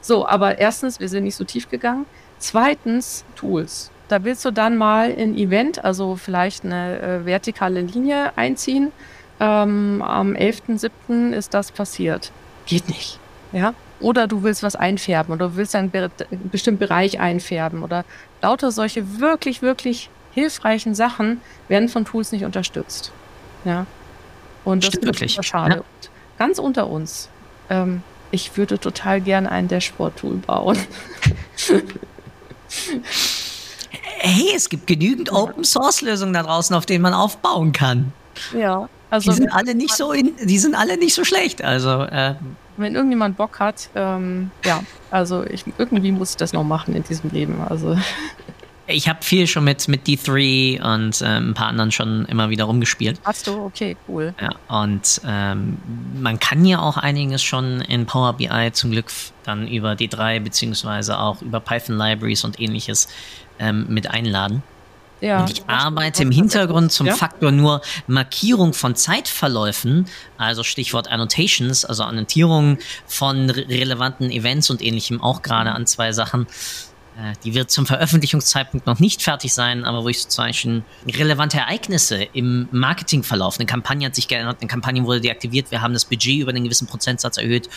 [0.00, 2.06] So, aber erstens, wir sind nicht so tief gegangen.
[2.38, 3.90] Zweitens, Tools.
[4.06, 8.92] Da willst du dann mal ein Event, also vielleicht eine äh, vertikale Linie einziehen.
[9.40, 11.32] Ähm, am 11.07.
[11.32, 12.32] ist das passiert.
[12.68, 13.18] Geht nicht.
[13.52, 13.74] Ja?
[13.98, 16.10] Oder du willst was einfärben oder du willst einen be
[16.52, 18.04] bestimmten Bereich einfärben oder
[18.42, 23.10] lauter solche wirklich, wirklich hilfreichen Sachen werden von Tools nicht unterstützt.
[23.64, 23.86] Ja.
[24.64, 25.76] Und das Stimmt ist schade.
[25.76, 25.82] Ja.
[26.38, 27.30] ganz unter uns.
[27.70, 30.78] Ähm, ich würde total gerne ein Dashboard-Tool bauen.
[34.18, 38.12] hey, es gibt genügend Open-Source-Lösungen da draußen, auf denen man aufbauen kann.
[38.54, 38.90] Ja.
[39.10, 41.62] Also die sind alle nicht so in, die sind alle nicht so schlecht.
[41.62, 42.34] Also äh,
[42.76, 47.02] wenn irgendjemand Bock hat, ähm, ja, also ich, irgendwie muss ich das noch machen in
[47.02, 47.60] diesem Leben.
[47.68, 47.96] Also
[48.86, 52.64] ich habe viel schon mit, mit D3 und ähm, ein paar anderen schon immer wieder
[52.64, 53.20] rumgespielt.
[53.24, 53.64] Hast du?
[53.64, 54.34] Okay, cool.
[54.40, 54.50] Ja,
[54.82, 55.78] und ähm,
[56.20, 59.06] man kann ja auch einiges schon in Power BI zum Glück
[59.44, 63.08] dann über D3 beziehungsweise auch über Python Libraries und ähnliches
[63.58, 64.62] ähm, mit einladen.
[65.20, 67.14] Ja, und ich arbeite im Hintergrund zum ja?
[67.14, 75.20] Faktor nur Markierung von Zeitverläufen, also Stichwort Annotations, also Annotierung von relevanten Events und ähnlichem,
[75.20, 76.46] auch gerade an zwei Sachen.
[77.18, 80.82] Äh, die wird zum Veröffentlichungszeitpunkt noch nicht fertig sein, aber wo ich so zum Beispiel
[81.06, 85.92] relevante Ereignisse im Marketingverlauf, eine Kampagne hat sich geändert, eine Kampagne wurde deaktiviert, wir haben
[85.92, 87.68] das Budget über einen gewissen Prozentsatz erhöht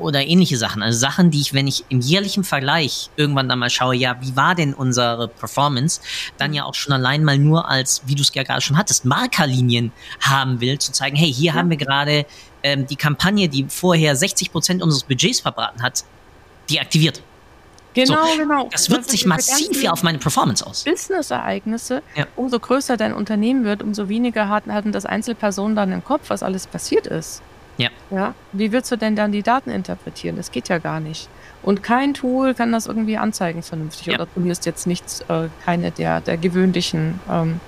[0.00, 0.82] oder ähnliche Sachen.
[0.82, 4.36] Also Sachen, die ich, wenn ich im jährlichen Vergleich irgendwann dann mal schaue, ja, wie
[4.36, 6.00] war denn unsere Performance,
[6.36, 9.04] dann ja auch schon allein mal nur als, wie du es ja gerade schon hattest,
[9.04, 11.54] Markerlinien haben will, zu zeigen, hey, hier ja.
[11.54, 12.26] haben wir gerade
[12.62, 16.04] ähm, die Kampagne, die vorher 60 Prozent unseres Budgets verbraten hat,
[16.70, 17.22] deaktiviert.
[18.06, 18.68] Genau, so, genau.
[18.70, 20.84] Das wirkt das sich massiv ja auf meine Performance aus.
[20.84, 22.26] Business-Ereignisse, ja.
[22.36, 26.66] umso größer dein Unternehmen wird, umso weniger hatten das Einzelpersonen dann im Kopf, was alles
[26.66, 27.42] passiert ist.
[27.78, 27.90] Ja.
[28.10, 28.34] ja.
[28.52, 30.36] Wie willst du denn dann die Daten interpretieren?
[30.36, 31.28] Das geht ja gar nicht.
[31.62, 34.06] Und kein Tool kann das irgendwie anzeigen vernünftig.
[34.06, 34.14] Ja.
[34.14, 37.60] Oder zumindest jetzt nichts, äh, keine der, der gewöhnlichen ähm,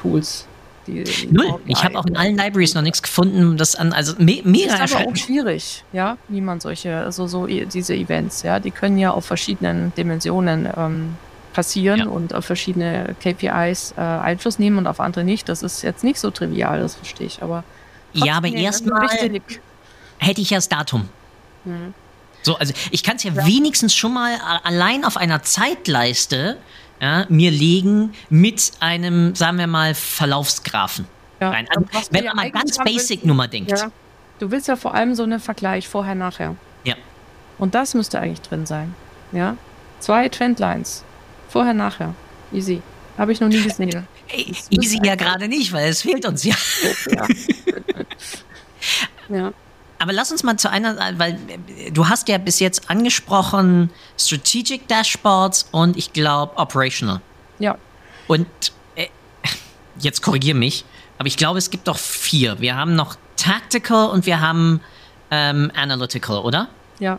[0.00, 0.45] Tools.
[0.86, 1.60] Die, Null.
[1.66, 4.90] Ich habe auch in allen Libraries noch nichts gefunden, das an, also me mega Das
[4.90, 8.98] ist aber auch schwierig, ja, wie man solche, also so diese Events, ja, die können
[8.98, 11.16] ja auf verschiedenen Dimensionen ähm,
[11.52, 12.06] passieren ja.
[12.06, 15.48] und auf verschiedene KPIs äh, Einfluss nehmen und auf andere nicht.
[15.48, 17.64] Das ist jetzt nicht so trivial, das verstehe ich, aber.
[18.12, 19.08] Ja, aber erstmal
[20.18, 21.08] hätte ich ja das Datum.
[21.64, 21.94] Mhm.
[22.42, 26.58] So, also ich kann es ja, ja, wenigstens schon mal allein auf einer Zeitleiste
[27.00, 31.06] ja, mir legen mit einem, sagen wir mal, Verlaufsgrafen
[31.40, 31.66] ja, rein.
[31.70, 33.70] Also, wenn man mal ganz basic Nummer denkt.
[33.70, 33.90] Ja.
[34.38, 36.56] Du willst ja vor allem so einen Vergleich vorher, nachher.
[36.84, 36.94] Ja.
[37.58, 38.94] Und das müsste eigentlich drin sein.
[39.32, 39.56] Ja.
[40.00, 41.04] Zwei Trendlines.
[41.48, 42.14] Vorher, nachher.
[42.52, 42.82] Easy.
[43.16, 44.06] Habe ich noch nie gesehen.
[44.28, 46.56] Hey, easy ja gerade nicht, weil es fehlt uns ja.
[47.08, 47.26] Ja.
[49.36, 49.52] ja.
[49.98, 51.38] Aber lass uns mal zu einer, weil
[51.92, 57.20] du hast ja bis jetzt angesprochen Strategic Dashboards und ich glaube Operational.
[57.58, 57.78] Ja.
[58.26, 58.46] Und
[58.94, 59.06] äh,
[59.98, 60.84] jetzt korrigiere mich,
[61.18, 62.60] aber ich glaube, es gibt doch vier.
[62.60, 64.80] Wir haben noch Tactical und wir haben
[65.30, 66.68] ähm, Analytical, oder?
[66.98, 67.18] Ja.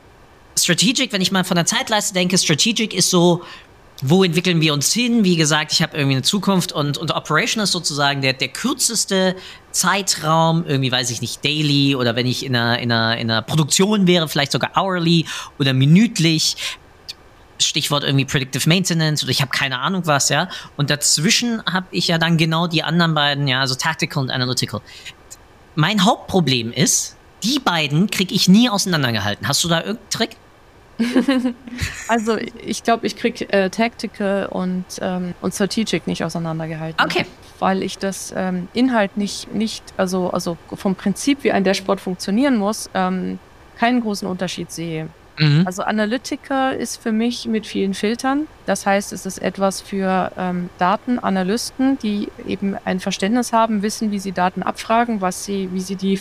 [0.57, 3.43] Strategic, wenn ich mal von der Zeitleiste denke, Strategic ist so,
[4.01, 5.23] wo entwickeln wir uns hin?
[5.23, 9.35] Wie gesagt, ich habe irgendwie eine Zukunft und, und Operation ist sozusagen der, der kürzeste
[9.77, 13.43] Zeitraum, irgendwie weiß ich nicht, daily oder wenn ich in einer, in, einer, in einer
[13.43, 15.25] Produktion wäre, vielleicht sogar hourly
[15.59, 16.55] oder minütlich.
[17.59, 20.49] Stichwort irgendwie Predictive Maintenance oder ich habe keine Ahnung was, ja.
[20.77, 24.81] Und dazwischen habe ich ja dann genau die anderen beiden, ja, also Tactical und Analytical.
[25.75, 29.47] Mein Hauptproblem ist, die beiden kriege ich nie auseinandergehalten.
[29.47, 30.37] Hast du da irgendeinen Trick?
[32.07, 37.03] also ich glaube, ich kriege äh, Tactical und, ähm, und Strategic nicht auseinandergehalten.
[37.03, 37.25] Okay.
[37.59, 42.57] Weil ich das ähm, Inhalt nicht, nicht, also, also vom Prinzip, wie ein Dashboard funktionieren
[42.57, 43.39] muss, ähm,
[43.77, 45.09] keinen großen Unterschied sehe.
[45.39, 45.63] Mhm.
[45.65, 48.47] Also Analytiker ist für mich mit vielen Filtern.
[48.65, 54.19] Das heißt, es ist etwas für ähm, Datenanalysten, die eben ein Verständnis haben, wissen, wie
[54.19, 56.19] sie Daten abfragen, was sie, wie sie die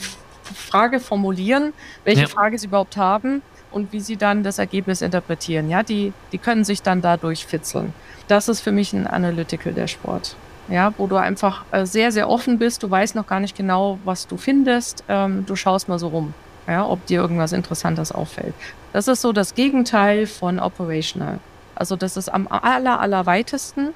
[0.55, 1.72] Frage formulieren,
[2.05, 2.29] welche ja.
[2.29, 5.70] Frage sie überhaupt haben und wie sie dann das Ergebnis interpretieren.
[5.70, 7.92] Ja, die, die können sich dann dadurch fitzeln.
[8.29, 10.37] Das ist für mich ein Analytical Dashboard.
[10.68, 12.83] Ja, wo du einfach äh, sehr, sehr offen bist.
[12.83, 15.05] Du weißt noch gar nicht genau, was du findest.
[15.09, 16.35] Ähm, du schaust mal so rum,
[16.66, 18.55] ja, ob dir irgendwas Interessantes auffällt.
[18.92, 21.38] Das ist so das Gegenteil von Operational.
[21.74, 23.90] Also das ist am aller, aller weitesten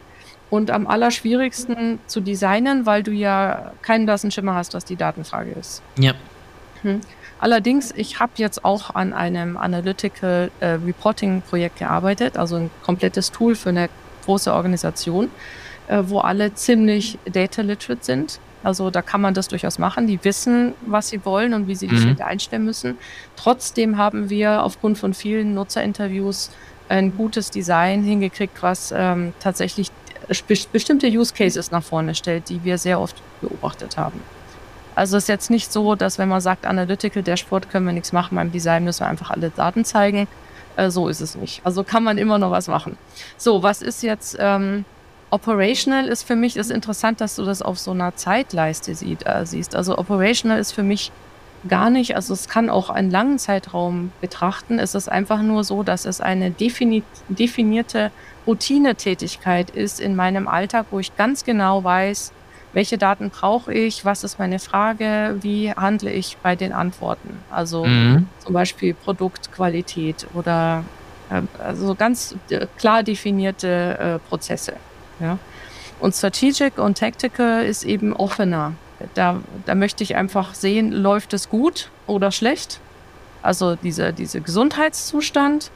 [0.50, 5.52] und am allerschwierigsten zu designen, weil du ja keinen blassen Schimmer hast, was die Datenfrage
[5.52, 5.82] ist.
[5.98, 6.12] Ja.
[6.82, 7.00] Hm.
[7.38, 13.32] Allerdings, ich habe jetzt auch an einem Analytical äh, Reporting Projekt gearbeitet, also ein komplettes
[13.32, 13.88] Tool für eine
[14.26, 15.30] große Organisation,
[15.90, 18.38] äh, wo alle ziemlich data literate sind.
[18.62, 20.06] Also da kann man das durchaus machen.
[20.06, 22.02] Die wissen, was sie wollen und wie sie die mhm.
[22.02, 22.96] Schritte einstellen müssen.
[23.34, 26.50] Trotzdem haben wir aufgrund von vielen Nutzerinterviews
[26.88, 29.90] ein gutes Design hingekriegt, was ähm, tatsächlich
[30.72, 34.20] bestimmte Use Cases nach vorne stellt, die wir sehr oft beobachtet haben.
[34.94, 38.12] Also es ist jetzt nicht so, dass wenn man sagt, Analytical Dashboard können wir nichts
[38.12, 40.28] machen, beim Design müssen wir einfach alle Daten zeigen.
[40.76, 41.62] Äh, so ist es nicht.
[41.64, 42.96] Also kann man immer noch was machen.
[43.36, 44.84] So, was ist jetzt ähm,
[45.30, 49.46] Operational ist für mich ist interessant, dass du das auf so einer Zeitleiste sieht, äh,
[49.46, 49.76] siehst.
[49.76, 51.12] Also Operational ist für mich
[51.68, 54.78] gar nicht, also es kann auch einen langen Zeitraum betrachten.
[54.78, 58.10] Es ist einfach nur so, dass es eine defini definierte
[58.46, 62.32] Routinetätigkeit ist in meinem Alltag, wo ich ganz genau weiß,
[62.72, 67.38] welche Daten brauche ich, was ist meine Frage, wie handle ich bei den Antworten.
[67.50, 68.26] Also mhm.
[68.38, 70.84] zum Beispiel Produktqualität oder
[71.30, 74.74] äh, also ganz äh, klar definierte äh, Prozesse.
[75.20, 75.38] Ja.
[76.00, 78.72] Und Strategic und Tactical ist eben offener.
[79.14, 82.80] Da, da möchte ich einfach sehen, läuft es gut oder schlecht.
[83.42, 85.70] Also dieser diese Gesundheitszustand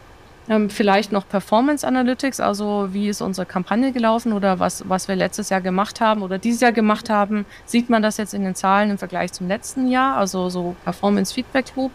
[0.48, 5.16] ähm, vielleicht noch Performance Analytics, also wie ist unsere Kampagne gelaufen oder was, was wir
[5.16, 7.46] letztes Jahr gemacht haben oder dieses Jahr gemacht haben.
[7.64, 11.33] Sieht man das jetzt in den Zahlen im Vergleich zum letzten Jahr, also so Performance
[11.33, 11.92] Feedback Loop.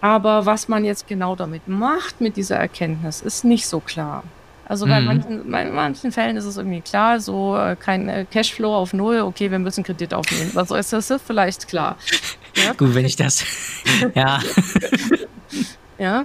[0.00, 4.22] Aber was man jetzt genau damit macht, mit dieser Erkenntnis, ist nicht so klar.
[4.68, 5.06] Also bei, mhm.
[5.06, 9.20] manchen, bei manchen Fällen ist es irgendwie klar, so äh, kein äh, Cashflow auf Null,
[9.20, 10.50] okay, wir müssen Kredit aufnehmen.
[10.56, 11.96] Also ist das vielleicht klar.
[12.56, 12.72] Ja?
[12.72, 13.44] Gut, wenn ich das.
[14.14, 14.40] ja.
[15.98, 16.24] ja.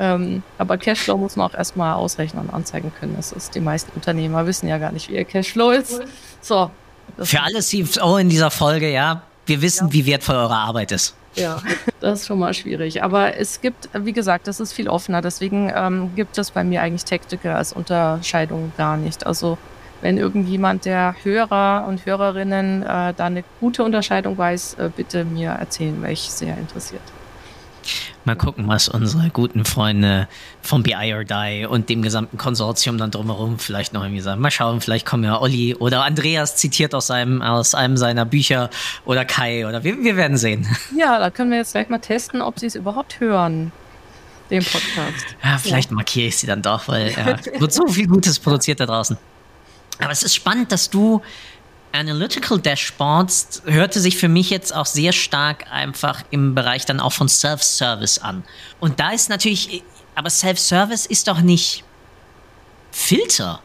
[0.00, 3.14] Ähm, aber Cashflow muss man auch erstmal ausrechnen und anzeigen können.
[3.14, 6.00] Das ist, die meisten Unternehmer wissen ja gar nicht, wie ihr Cashflow ist.
[6.40, 6.72] So.
[7.18, 9.92] Für alle CFO in dieser Folge, ja, wir wissen, ja.
[9.92, 11.14] wie wertvoll eure Arbeit ist.
[11.36, 11.60] Ja,
[12.00, 13.02] das ist schon mal schwierig.
[13.02, 15.22] Aber es gibt, wie gesagt, das ist viel offener.
[15.22, 19.26] Deswegen ähm, gibt es bei mir eigentlich Tactical als Unterscheidung gar nicht.
[19.26, 19.58] Also
[20.00, 25.50] wenn irgendjemand der Hörer und Hörerinnen äh, da eine gute Unterscheidung weiß, äh, bitte mir
[25.50, 27.02] erzählen, wäre ich sehr interessiert.
[28.24, 30.28] Mal gucken, was unsere guten Freunde
[30.62, 34.40] vom BI or Die und dem gesamten Konsortium dann drumherum vielleicht noch irgendwie sagen.
[34.40, 38.70] Mal schauen, vielleicht kommen ja Olli oder Andreas zitiert aus einem, aus einem seiner Bücher
[39.04, 40.66] oder Kai oder wir, wir werden sehen.
[40.96, 43.72] Ja, da können wir jetzt gleich mal testen, ob sie es überhaupt hören
[44.50, 45.26] den Podcast.
[45.42, 45.96] Ja, vielleicht ja.
[45.96, 49.18] markiere ich sie dann doch, weil ja, wird so viel Gutes produziert da draußen.
[49.98, 51.22] Aber es ist spannend, dass du
[51.96, 57.12] Analytical Dashboards hörte sich für mich jetzt auch sehr stark einfach im Bereich dann auch
[57.12, 58.44] von Self-Service an.
[58.80, 59.82] Und da ist natürlich,
[60.14, 61.84] aber Self-Service ist doch nicht
[62.90, 63.60] Filter.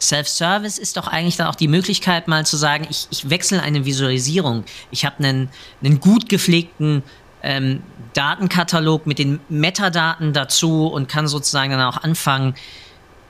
[0.00, 3.84] Self-Service ist doch eigentlich dann auch die Möglichkeit, mal zu sagen, ich, ich wechsle eine
[3.84, 4.64] Visualisierung.
[4.90, 5.50] Ich habe einen,
[5.82, 7.02] einen gut gepflegten
[7.42, 7.82] ähm,
[8.14, 12.54] Datenkatalog mit den Metadaten dazu und kann sozusagen dann auch anfangen.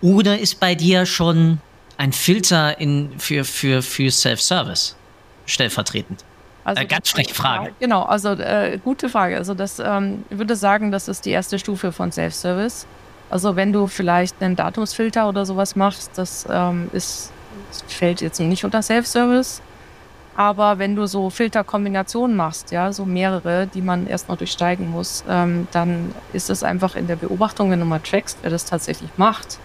[0.00, 1.60] Oder ist bei dir schon
[2.00, 4.96] ein Filter in, für, für, für Self-Service
[5.44, 6.24] stellvertretend?
[6.64, 7.72] Also äh, ganz schlechte Frage.
[7.78, 9.36] Genau, also äh, gute Frage.
[9.36, 12.86] Also das, ähm, ich würde sagen, das ist die erste Stufe von Self-Service.
[13.28, 17.32] Also wenn du vielleicht einen Datumsfilter oder sowas machst, das ähm, ist,
[17.86, 19.60] fällt jetzt nicht unter Self-Service.
[20.36, 25.22] Aber wenn du so Filterkombinationen machst, ja, so mehrere, die man erst noch durchsteigen muss,
[25.28, 29.10] ähm, dann ist es einfach in der Beobachtung, wenn du mal trackst, wer das tatsächlich
[29.18, 29.58] macht,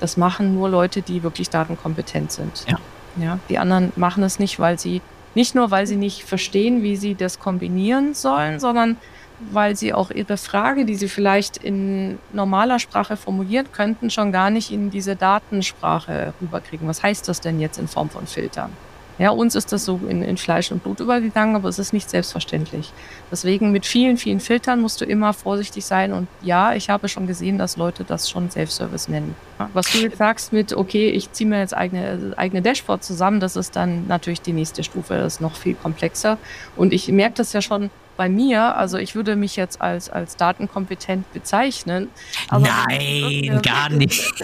[0.00, 2.64] das machen nur Leute, die wirklich datenkompetent sind.
[2.68, 2.78] Ja.
[3.20, 5.00] Ja, die anderen machen es nicht, weil sie,
[5.34, 8.96] nicht nur, weil sie nicht verstehen, wie sie das kombinieren sollen, sondern
[9.40, 14.50] weil sie auch ihre Frage, die sie vielleicht in normaler Sprache formulieren könnten, schon gar
[14.50, 16.88] nicht in diese Datensprache rüberkriegen.
[16.88, 18.70] Was heißt das denn jetzt in Form von Filtern?
[19.18, 22.08] Ja, uns ist das so in, in Fleisch und Blut übergegangen, aber es ist nicht
[22.08, 22.92] selbstverständlich.
[23.30, 26.12] Deswegen mit vielen, vielen Filtern musst du immer vorsichtig sein.
[26.12, 29.34] Und ja, ich habe schon gesehen, dass Leute das schon Self-Service nennen.
[29.74, 33.56] Was du jetzt sagst mit, okay, ich ziehe mir jetzt eigene, eigene Dashboard zusammen, das
[33.56, 35.14] ist dann natürlich die nächste Stufe.
[35.14, 36.38] Das ist noch viel komplexer.
[36.76, 40.36] Und ich merke das ja schon bei mir, also ich würde mich jetzt als, als
[40.36, 42.08] datenkompetent bezeichnen.
[42.50, 44.34] Nein, gar nicht.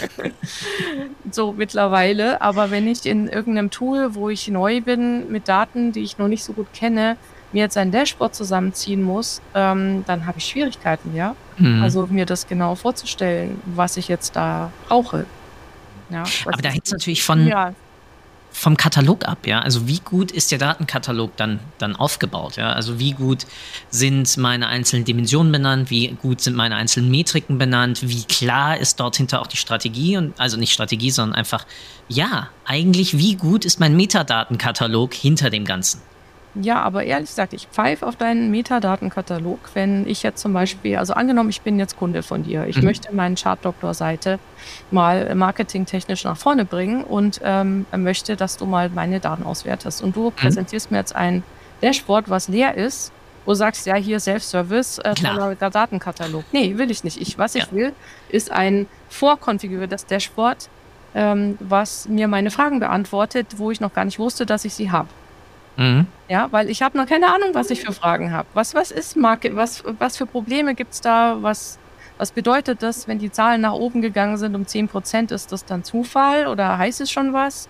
[1.30, 2.40] so mittlerweile.
[2.40, 6.28] Aber wenn ich in irgendeinem Tool, wo ich neu bin, mit Daten, die ich noch
[6.28, 7.16] nicht so gut kenne,
[7.52, 11.34] mir jetzt ein Dashboard zusammenziehen muss, ähm, dann habe ich Schwierigkeiten, ja.
[11.58, 11.82] Mhm.
[11.82, 15.26] Also mir das genau vorzustellen, was ich jetzt da brauche.
[16.10, 17.74] Ja, Aber da hängt es natürlich von, ja
[18.54, 19.60] vom Katalog ab, ja.
[19.60, 22.72] Also wie gut ist der Datenkatalog dann, dann aufgebaut, ja.
[22.72, 23.46] Also wie gut
[23.90, 29.00] sind meine einzelnen Dimensionen benannt, wie gut sind meine einzelnen Metriken benannt, wie klar ist
[29.00, 31.66] dort hinter auch die Strategie und also nicht Strategie, sondern einfach,
[32.08, 36.00] ja, eigentlich wie gut ist mein Metadatenkatalog hinter dem Ganzen.
[36.54, 41.12] Ja, aber ehrlich gesagt, ich pfeife auf deinen Metadatenkatalog, wenn ich jetzt zum Beispiel, also
[41.14, 42.84] angenommen, ich bin jetzt Kunde von dir, ich mhm.
[42.84, 44.38] möchte meine Chartdoktor-Seite
[44.92, 50.00] mal marketingtechnisch nach vorne bringen und ähm, möchte, dass du mal meine Daten auswertest.
[50.02, 50.32] Und du mhm.
[50.32, 51.42] präsentierst mir jetzt ein
[51.82, 53.12] Dashboard, was leer ist,
[53.44, 55.14] wo du sagst, ja, hier Self-Service, äh,
[55.58, 56.44] Datenkatalog.
[56.52, 57.20] Nee, will ich nicht.
[57.20, 57.92] Ich, was ich will,
[58.28, 60.68] ist ein vorkonfiguriertes Dashboard,
[61.16, 64.92] ähm, was mir meine Fragen beantwortet, wo ich noch gar nicht wusste, dass ich sie
[64.92, 65.08] habe.
[65.76, 66.06] Mhm.
[66.28, 68.48] Ja, weil ich habe noch keine Ahnung, was ich für Fragen habe.
[68.54, 69.56] Was, was ist Market?
[69.56, 71.38] Was, was für Probleme gibt es da?
[71.40, 71.78] Was,
[72.16, 75.32] was bedeutet das, wenn die Zahlen nach oben gegangen sind um 10 Prozent?
[75.32, 77.68] Ist das dann Zufall oder heißt es schon was?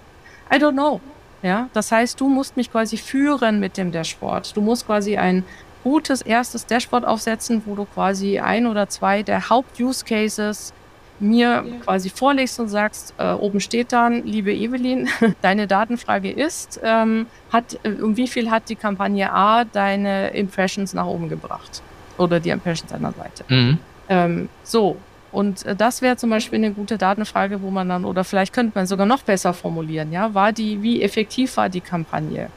[0.52, 1.00] I don't know.
[1.42, 4.56] Ja, das heißt, du musst mich quasi führen mit dem Dashboard.
[4.56, 5.44] Du musst quasi ein
[5.82, 10.72] gutes erstes Dashboard aufsetzen, wo du quasi ein oder zwei der Haupt-Use-Cases
[11.20, 15.08] mir quasi vorlegst und sagst, äh, oben steht dann, liebe Evelyn,
[15.42, 20.92] deine Datenfrage ist, ähm, hat, äh, um wie viel hat die Kampagne A deine Impressions
[20.94, 21.82] nach oben gebracht?
[22.18, 23.44] Oder die Impressions an der Seite.
[23.48, 23.78] Mhm.
[24.08, 24.96] Ähm, so,
[25.32, 28.72] und äh, das wäre zum Beispiel eine gute Datenfrage, wo man dann, oder vielleicht könnte
[28.76, 32.50] man sogar noch besser formulieren, ja, war die, wie effektiv war die Kampagne?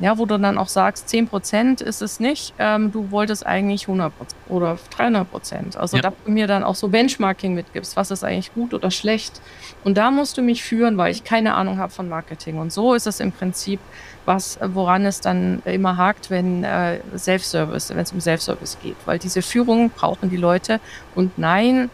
[0.00, 4.12] Ja, wo du dann auch sagst, 10% ist es nicht, ähm, du wolltest eigentlich 100%
[4.48, 5.76] oder 300%.
[5.76, 6.02] Also ja.
[6.02, 9.40] da du mir dann auch so Benchmarking mitgibst, was ist eigentlich gut oder schlecht.
[9.82, 12.58] Und da musst du mich führen, weil ich keine Ahnung habe von Marketing.
[12.58, 13.80] Und so ist es im Prinzip,
[14.24, 18.96] was, woran es dann immer hakt, wenn äh, Self-Service, wenn es um Self-Service geht.
[19.04, 20.80] Weil diese Führung brauchen die Leute.
[21.14, 21.90] Und nein,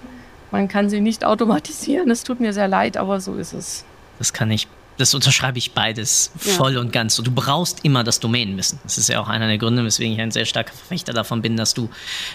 [0.51, 2.11] man kann sie nicht automatisieren.
[2.11, 3.85] Es tut mir sehr leid, aber so ist es.
[4.19, 6.81] Das kann ich das unterschreibe ich beides voll ja.
[6.81, 7.17] und ganz.
[7.17, 8.79] du brauchst immer das Domänenwissen.
[8.85, 11.57] Das ist ja auch einer der Gründe, weswegen ich ein sehr starker Verfechter davon bin,
[11.57, 11.91] dass du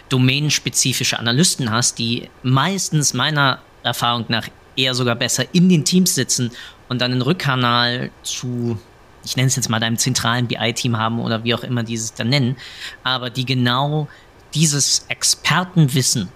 [0.10, 6.52] domänenspezifische Analysten hast, die meistens meiner Erfahrung nach eher sogar besser in den Teams sitzen
[6.88, 8.80] und dann einen Rückkanal zu,
[9.24, 12.30] ich nenne es jetzt mal deinem zentralen BI-Team haben oder wie auch immer dieses dann
[12.30, 12.58] nennen,
[13.04, 14.08] aber die genau
[14.54, 16.30] dieses Expertenwissen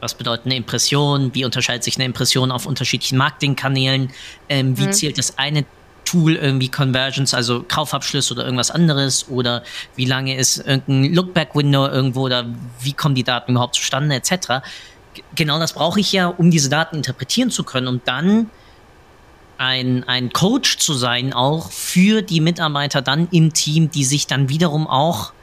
[0.00, 1.34] was bedeutet eine Impression?
[1.34, 4.10] Wie unterscheidet sich eine Impression auf unterschiedlichen Marketingkanälen?
[4.48, 4.92] Ähm, wie mhm.
[4.92, 5.64] zählt das eine
[6.04, 9.28] Tool irgendwie Conversions, also Kaufabschluss oder irgendwas anderes?
[9.28, 9.62] Oder
[9.96, 12.46] wie lange ist irgendein Lookback-Window irgendwo oder
[12.80, 14.64] wie kommen die Daten überhaupt zustande, etc.
[15.34, 18.50] Genau das brauche ich ja, um diese Daten interpretieren zu können und dann
[19.58, 24.48] ein, ein Coach zu sein, auch für die Mitarbeiter dann im Team, die sich dann
[24.48, 25.34] wiederum auch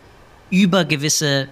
[0.49, 1.49] über gewisse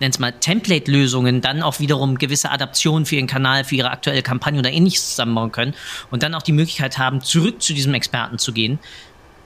[0.00, 4.22] nenne es mal Template-Lösungen, dann auch wiederum gewisse Adaptionen für ihren Kanal, für ihre aktuelle
[4.22, 5.74] Kampagne oder ähnliches zusammenbauen können
[6.10, 8.78] und dann auch die Möglichkeit haben, zurück zu diesem Experten zu gehen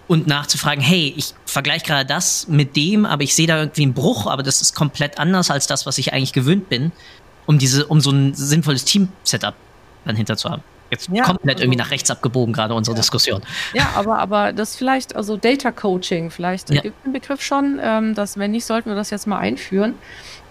[0.09, 3.95] und nachzufragen, hey, ich vergleiche gerade das mit dem, aber ich sehe da irgendwie einen
[3.95, 6.91] Bruch, aber das ist komplett anders als das, was ich eigentlich gewöhnt bin,
[7.47, 9.55] um diese, um so ein sinnvolles Team-Setup
[10.05, 10.63] dann hinter zu haben.
[10.91, 13.01] Jetzt ja, komplett also, irgendwie nach rechts abgebogen, gerade unsere ja.
[13.01, 13.43] Diskussion.
[13.75, 16.81] Ja, aber, aber das vielleicht, also Data Coaching, vielleicht ja.
[16.81, 19.95] gibt den Begriff schon, ähm, dass wenn nicht, sollten wir das jetzt mal einführen.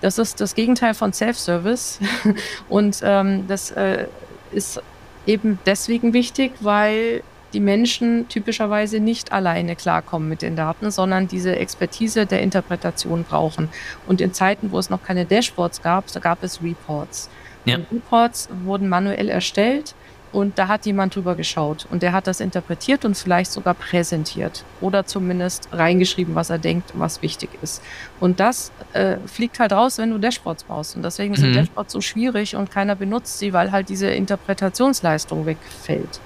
[0.01, 1.99] Das ist das Gegenteil von Self-Service.
[2.69, 4.05] Und ähm, das äh,
[4.51, 4.81] ist
[5.25, 7.21] eben deswegen wichtig, weil
[7.51, 13.69] die Menschen typischerweise nicht alleine klarkommen mit den Daten, sondern diese Expertise der Interpretation brauchen.
[14.07, 17.29] Und in Zeiten, wo es noch keine Dashboards gab, da gab es Reports.
[17.65, 17.77] Ja.
[17.91, 19.95] Reports wurden manuell erstellt
[20.31, 24.63] und da hat jemand drüber geschaut und der hat das interpretiert und vielleicht sogar präsentiert
[24.79, 27.81] oder zumindest reingeschrieben, was er denkt, was wichtig ist.
[28.19, 30.95] Und das äh, fliegt halt raus, wenn du Dashboards baust.
[30.95, 31.55] Und deswegen sind mhm.
[31.55, 36.19] Dashboards so schwierig und keiner benutzt sie, weil halt diese Interpretationsleistung wegfällt.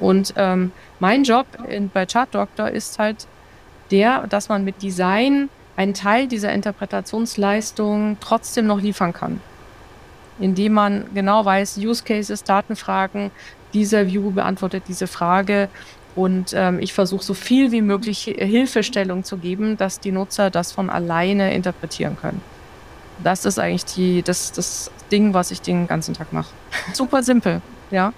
[0.00, 3.26] Und ähm, mein Job in, bei Chart Doctor ist halt
[3.90, 9.40] der, dass man mit Design einen Teil dieser Interpretationsleistung trotzdem noch liefern kann.
[10.40, 13.30] Indem man genau weiß, Use Cases, Datenfragen,
[13.72, 15.68] dieser View beantwortet diese Frage
[16.16, 20.72] und ähm, ich versuche so viel wie möglich Hilfestellung zu geben, dass die Nutzer das
[20.72, 22.40] von alleine interpretieren können.
[23.22, 26.50] Das ist eigentlich die, das, das Ding, was ich den ganzen Tag mache.
[26.94, 28.12] Super simpel, ja.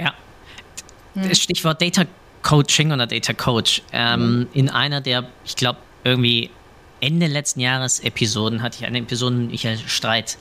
[0.00, 0.14] Ja.
[1.14, 1.34] Hm.
[1.34, 2.04] Stichwort Data
[2.42, 3.82] Coaching oder Data Coach.
[3.92, 4.46] Ähm, mhm.
[4.52, 6.50] In einer der, ich glaube, irgendwie
[7.00, 10.38] Ende letzten Jahres Episoden hatte ich eine Episode mit Michael Streit,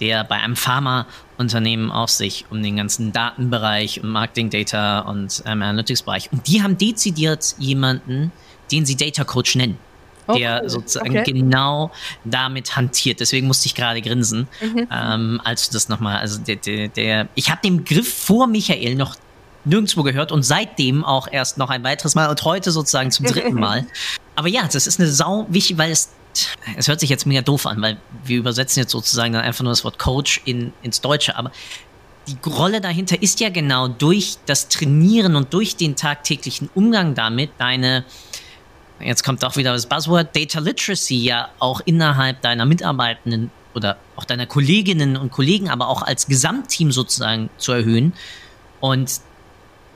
[0.00, 5.62] der bei einem Pharmaunternehmen auf sich um den ganzen Datenbereich und Marketing Data und ähm,
[5.62, 6.30] Analytics Bereich.
[6.32, 8.32] Und die haben dezidiert jemanden,
[8.72, 9.78] den sie Data Coach nennen.
[10.28, 10.70] Oh, der cool.
[10.70, 11.32] sozusagen okay.
[11.32, 11.92] genau
[12.24, 13.20] damit hantiert.
[13.20, 14.88] Deswegen musste ich gerade grinsen, mhm.
[14.90, 18.96] ähm, als du das nochmal, also der, der, der ich habe den Begriff vor Michael
[18.96, 19.14] noch
[19.64, 23.54] nirgendwo gehört und seitdem auch erst noch ein weiteres Mal und heute sozusagen zum dritten
[23.60, 23.86] Mal.
[24.34, 26.10] Aber ja, das ist eine Sau wichtig, weil es
[26.76, 29.72] es hört sich jetzt mega doof an, weil wir übersetzen jetzt sozusagen dann einfach nur
[29.72, 31.50] das Wort Coach in, ins Deutsche, aber
[32.26, 37.50] die Rolle dahinter ist ja genau durch das Trainieren und durch den tagtäglichen Umgang damit
[37.58, 38.04] deine,
[39.00, 44.24] jetzt kommt auch wieder das Buzzword, Data Literacy ja auch innerhalb deiner Mitarbeitenden oder auch
[44.24, 48.14] deiner Kolleginnen und Kollegen, aber auch als Gesamtteam sozusagen zu erhöhen.
[48.80, 49.20] Und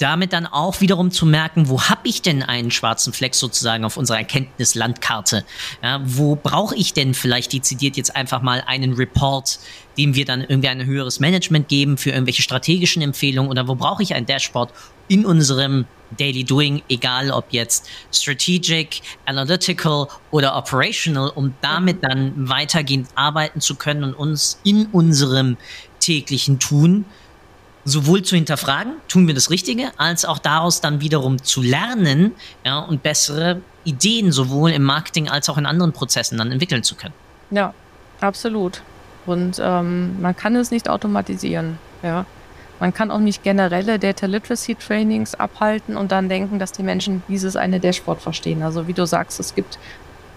[0.00, 3.96] damit dann auch wiederum zu merken, wo habe ich denn einen schwarzen Fleck sozusagen auf
[3.96, 5.44] unserer Erkenntnislandkarte?
[5.82, 9.58] Ja, wo brauche ich denn vielleicht dezidiert jetzt einfach mal einen Report,
[9.98, 14.02] dem wir dann irgendwie ein höheres Management geben für irgendwelche strategischen Empfehlungen oder wo brauche
[14.02, 14.72] ich ein Dashboard
[15.08, 15.86] in unserem
[16.16, 23.74] Daily Doing, egal ob jetzt strategic, analytical oder operational, um damit dann weitergehend arbeiten zu
[23.74, 25.56] können und uns in unserem
[26.00, 27.04] täglichen Tun
[27.84, 32.32] sowohl zu hinterfragen, tun wir das Richtige, als auch daraus dann wiederum zu lernen
[32.64, 36.94] ja, und bessere Ideen sowohl im Marketing als auch in anderen Prozessen dann entwickeln zu
[36.94, 37.14] können.
[37.50, 37.74] Ja,
[38.20, 38.82] absolut.
[39.26, 41.78] Und ähm, man kann es nicht automatisieren.
[42.02, 42.26] Ja.
[42.78, 47.22] Man kann auch nicht generelle Data Literacy Trainings abhalten und dann denken, dass die Menschen
[47.28, 48.62] dieses eine Dashboard verstehen.
[48.62, 49.78] Also wie du sagst, es gibt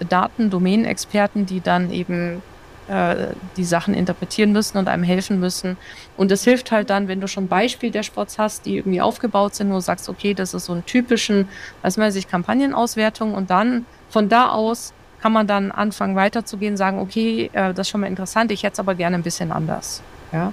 [0.10, 2.42] Daten, Domänenexperten, die dann eben
[2.88, 3.28] äh,
[3.58, 5.78] die Sachen interpretieren müssen und einem helfen müssen.
[6.18, 9.76] Und es hilft halt dann, wenn du schon Beispiel-Dashboards hast, die irgendwie aufgebaut sind, wo
[9.76, 11.48] du sagst, okay, das ist so ein typischen,
[11.82, 17.00] weiß man sich, Kampagnenauswertung und dann von da aus kann man dann anfangen weiterzugehen, sagen,
[17.00, 20.02] okay, äh, das ist schon mal interessant, ich hätte es aber gerne ein bisschen anders.
[20.34, 20.52] Ja.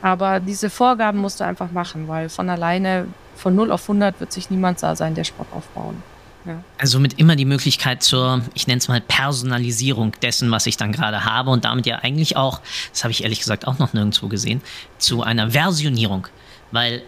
[0.00, 4.32] Aber diese Vorgaben musst du einfach machen, weil von alleine von 0 auf 100 wird
[4.32, 6.02] sich niemand da sein Dashboard aufbauen.
[6.78, 10.92] Also mit immer die Möglichkeit zur, ich nenne es mal Personalisierung dessen, was ich dann
[10.92, 12.60] gerade habe und damit ja eigentlich auch,
[12.92, 14.62] das habe ich ehrlich gesagt auch noch nirgendwo gesehen,
[14.98, 16.26] zu einer Versionierung.
[16.72, 17.02] Weil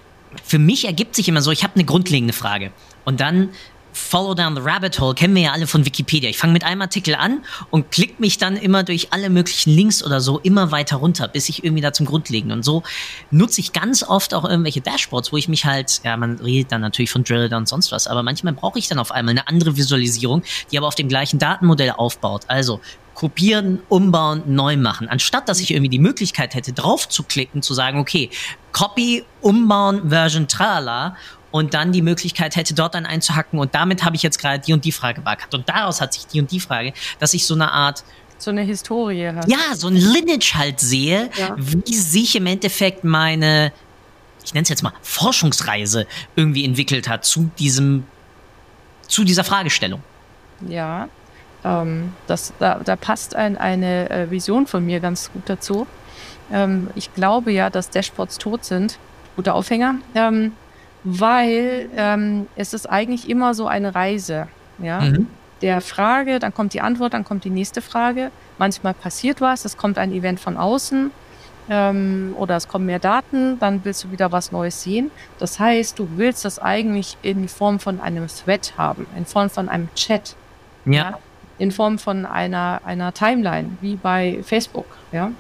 [0.45, 2.73] für mich ergibt sich immer so, ich habe eine grundlegende Frage
[3.05, 3.51] und dann
[3.93, 6.31] Follow Down the Rabbit Hole kennen wir ja alle von Wikipedia.
[6.31, 10.03] Ich fange mit einem Artikel an und klick mich dann immer durch alle möglichen Links
[10.03, 12.59] oder so immer weiter runter, bis ich irgendwie da zum Grundlegenden.
[12.59, 12.83] Und so
[13.31, 16.81] nutze ich ganz oft auch irgendwelche Dashboards, wo ich mich halt, ja, man redet dann
[16.81, 19.77] natürlich von Driller und sonst was, aber manchmal brauche ich dann auf einmal eine andere
[19.77, 22.43] Visualisierung, die aber auf dem gleichen Datenmodell aufbaut.
[22.49, 22.81] Also
[23.15, 25.09] kopieren, umbauen, neu machen.
[25.09, 28.31] Anstatt dass ich irgendwie die Möglichkeit hätte, drauf zu klicken, zu sagen, okay,
[28.73, 31.17] Copy, umbauen, Version, tralala
[31.53, 34.73] und dann die Möglichkeit hätte, dort dann einzuhacken und damit habe ich jetzt gerade die
[34.73, 37.55] und die Frage beackert und daraus hat sich die und die Frage, dass ich so
[37.55, 38.03] eine Art
[38.39, 39.49] so eine Historie hast.
[39.49, 41.55] Ja, so ein Lineage halt sehe, ja.
[41.57, 43.73] wie sich im Endeffekt meine,
[44.45, 48.05] ich nenne es jetzt mal, Forschungsreise irgendwie entwickelt hat zu diesem,
[49.07, 50.03] zu dieser Fragestellung.
[50.67, 51.09] Ja,
[51.65, 55.87] ähm, das, da, da passt ein, eine äh, Vision von mir ganz gut dazu.
[56.53, 58.99] Ähm, ich glaube ja, dass Dashboards tot sind.
[59.37, 59.97] Guter Aufhänger.
[60.15, 60.53] Ähm,
[61.05, 64.49] weil ähm, es ist eigentlich immer so eine Reise.
[64.79, 65.01] Ja?
[65.01, 65.27] Mhm.
[65.61, 68.31] Der Frage, dann kommt die Antwort, dann kommt die nächste Frage.
[68.59, 71.11] Manchmal passiert was, es kommt ein Event von außen
[71.69, 75.11] ähm, oder es kommen mehr Daten, dann willst du wieder was Neues sehen.
[75.39, 79.69] Das heißt, du willst das eigentlich in Form von einem Thread haben, in Form von
[79.69, 80.35] einem Chat.
[80.85, 80.93] Ja.
[80.93, 81.19] ja?
[81.59, 84.87] In Form von einer, einer Timeline, wie bei Facebook.
[85.13, 85.31] Ja.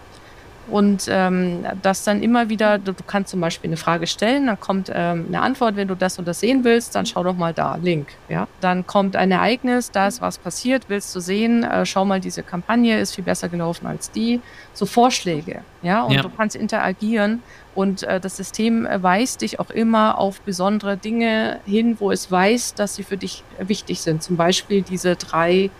[0.72, 4.58] Und ähm, das dann immer wieder, du, du, kannst zum Beispiel eine Frage stellen, dann
[4.58, 7.52] kommt ähm, eine Antwort, wenn du das und das sehen willst, dann schau doch mal
[7.52, 8.08] da, Link.
[8.30, 8.48] Ja?
[8.62, 12.42] Dann kommt ein Ereignis, da ist was passiert, willst du sehen, äh, schau mal, diese
[12.42, 14.40] Kampagne ist viel besser gelaufen als die.
[14.72, 16.22] So Vorschläge, ja, und ja.
[16.22, 17.42] du kannst interagieren
[17.74, 22.74] und äh, das System weist dich auch immer auf besondere Dinge hin, wo es weiß,
[22.74, 24.22] dass sie für dich wichtig sind.
[24.22, 25.70] Zum Beispiel diese drei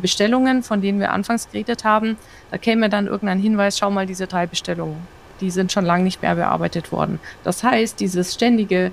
[0.00, 2.16] Bestellungen, von denen wir anfangs geredet haben,
[2.50, 4.96] da käme dann irgendein Hinweis, schau mal diese drei Bestellungen,
[5.40, 7.20] die sind schon lange nicht mehr bearbeitet worden.
[7.44, 8.92] Das heißt, dieses ständige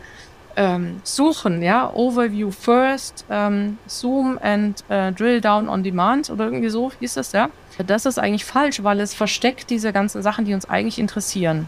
[0.59, 6.67] ähm, suchen, ja, Overview first, ähm, Zoom and äh, Drill down on demand oder irgendwie
[6.67, 7.49] so hieß es, ja.
[7.87, 11.67] Das ist eigentlich falsch, weil es versteckt diese ganzen Sachen, die uns eigentlich interessieren.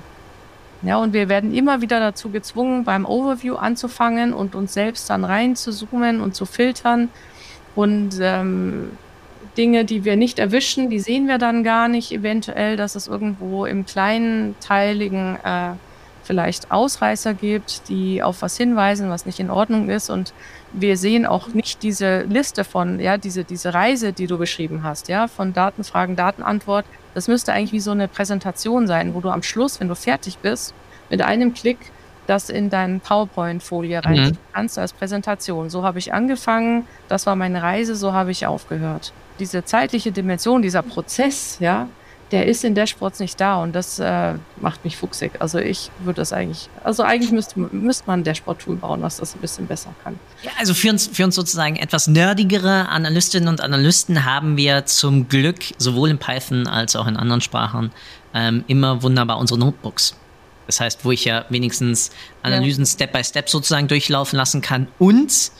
[0.81, 5.23] Ja, und wir werden immer wieder dazu gezwungen, beim Overview anzufangen und uns selbst dann
[5.23, 7.07] rein zu zoomen und zu filtern.
[7.75, 8.91] Und ähm,
[9.55, 13.65] Dinge, die wir nicht erwischen, die sehen wir dann gar nicht eventuell, dass es irgendwo
[13.65, 15.75] im kleinen, teiligen äh,
[16.31, 20.09] vielleicht Ausreißer gibt, die auf was hinweisen, was nicht in Ordnung ist.
[20.09, 20.33] Und
[20.71, 25.09] wir sehen auch nicht diese Liste von, ja, diese, diese Reise, die du beschrieben hast,
[25.09, 26.85] ja, von Datenfragen, Datenantwort.
[27.15, 30.37] Das müsste eigentlich wie so eine Präsentation sein, wo du am Schluss, wenn du fertig
[30.37, 30.73] bist,
[31.09, 31.79] mit einem Klick
[32.27, 34.37] das in deine PowerPoint-Folie rein mhm.
[34.53, 35.69] kannst als Präsentation.
[35.69, 39.11] So habe ich angefangen, das war meine Reise, so habe ich aufgehört.
[39.39, 41.89] Diese zeitliche Dimension, dieser Prozess, ja,
[42.31, 45.33] der ist in Dashboards nicht da und das äh, macht mich fuchsig.
[45.39, 49.35] Also ich würde das eigentlich, also eigentlich müsste, müsste man ein Dashboard-Tool bauen, was das
[49.35, 50.17] ein bisschen besser kann.
[50.43, 55.27] Ja, also für uns, für uns sozusagen etwas nerdigere Analystinnen und Analysten haben wir zum
[55.27, 57.91] Glück sowohl in Python als auch in anderen Sprachen
[58.33, 60.15] ähm, immer wunderbar unsere Notebooks.
[60.67, 62.11] Das heißt, wo ich ja wenigstens
[62.43, 62.89] Analysen ja.
[62.89, 65.51] Step by Step sozusagen durchlaufen lassen kann und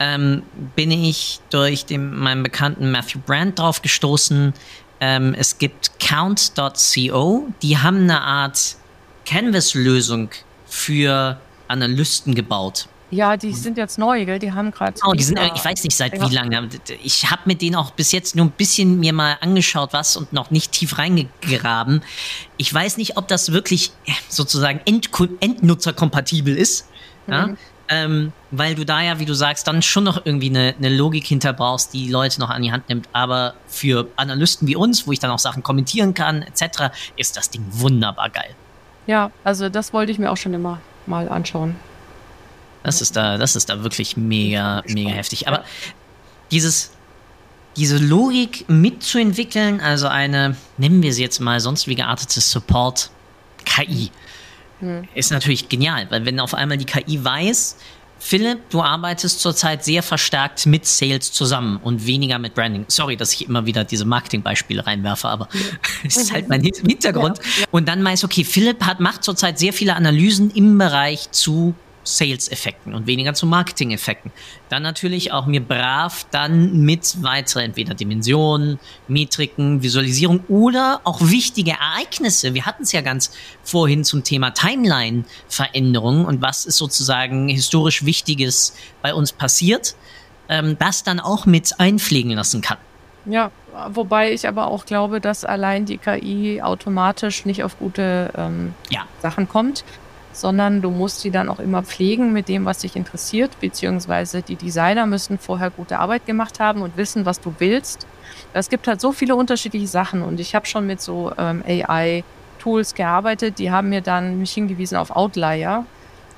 [0.00, 0.42] ähm,
[0.74, 4.54] bin ich durch den, meinen bekannten Matthew Brand drauf gestoßen,
[5.00, 8.76] ähm, es gibt Count.co, die haben eine Art
[9.26, 10.30] Canvas-Lösung
[10.66, 12.86] für Analysten gebaut.
[13.12, 14.38] Ja, die sind jetzt neu, gell?
[14.38, 14.92] Die haben gerade.
[14.92, 16.68] Genau, die sind, ich weiß nicht seit wie lange.
[17.02, 20.32] Ich habe mit denen auch bis jetzt nur ein bisschen mir mal angeschaut, was und
[20.32, 22.02] noch nicht tief reingegraben.
[22.56, 23.90] Ich weiß nicht, ob das wirklich
[24.28, 26.88] sozusagen end endnutzerkompatibel ist.
[27.26, 27.32] Mhm.
[27.32, 27.48] Ja?
[27.90, 31.26] Ähm, weil du da ja, wie du sagst, dann schon noch irgendwie eine, eine Logik
[31.26, 33.08] hinter brauchst, die Leute noch an die Hand nimmt.
[33.12, 37.50] Aber für Analysten wie uns, wo ich dann auch Sachen kommentieren kann, etc., ist das
[37.50, 38.54] Ding wunderbar geil.
[39.08, 41.74] Ja, also das wollte ich mir auch schon immer mal anschauen.
[42.84, 45.48] Das ist da, das ist da wirklich mega, mega heftig.
[45.48, 45.64] Aber
[46.52, 46.92] dieses,
[47.76, 54.10] diese Logik mitzuentwickeln, also eine, nennen wir sie jetzt mal sonst wie geartete Support-KI,
[54.80, 55.06] hm.
[55.14, 57.76] Ist natürlich genial, weil wenn auf einmal die KI weiß,
[58.18, 62.84] Philipp, du arbeitest zurzeit sehr verstärkt mit Sales zusammen und weniger mit Branding.
[62.86, 65.48] Sorry, dass ich immer wieder diese Marketingbeispiele reinwerfe, aber
[66.04, 67.38] es ist halt mein Hintergrund.
[67.38, 67.66] Ja.
[67.70, 71.74] Und dann weiß, okay, Philipp hat, macht zurzeit sehr viele Analysen im Bereich zu
[72.04, 74.32] Sales-Effekten und weniger zu Marketing-Effekten.
[74.68, 78.78] Dann natürlich auch mir brav dann mit weiteren entweder Dimensionen,
[79.08, 82.54] Metriken, Visualisierung oder auch wichtige Ereignisse.
[82.54, 83.32] Wir hatten es ja ganz
[83.62, 89.94] vorhin zum Thema Timeline-Veränderungen und was ist sozusagen historisch Wichtiges bei uns passiert,
[90.48, 92.78] ähm, das dann auch mit einpflegen lassen kann.
[93.26, 93.50] Ja,
[93.90, 99.04] wobei ich aber auch glaube, dass allein die KI automatisch nicht auf gute ähm, ja.
[99.20, 99.84] Sachen kommt
[100.32, 104.56] sondern du musst sie dann auch immer pflegen mit dem, was dich interessiert, beziehungsweise die
[104.56, 108.06] Designer müssen vorher gute Arbeit gemacht haben und wissen, was du willst.
[108.52, 112.94] Es gibt halt so viele unterschiedliche Sachen und ich habe schon mit so ähm, AI-Tools
[112.94, 115.84] gearbeitet, die haben mir dann mich hingewiesen auf Outlier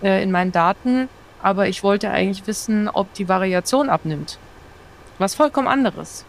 [0.03, 1.09] äh, in meinen Daten,
[1.43, 4.38] aber ich wollte eigentlich wissen, ob die Variation abnimmt.
[5.18, 6.24] Was vollkommen anderes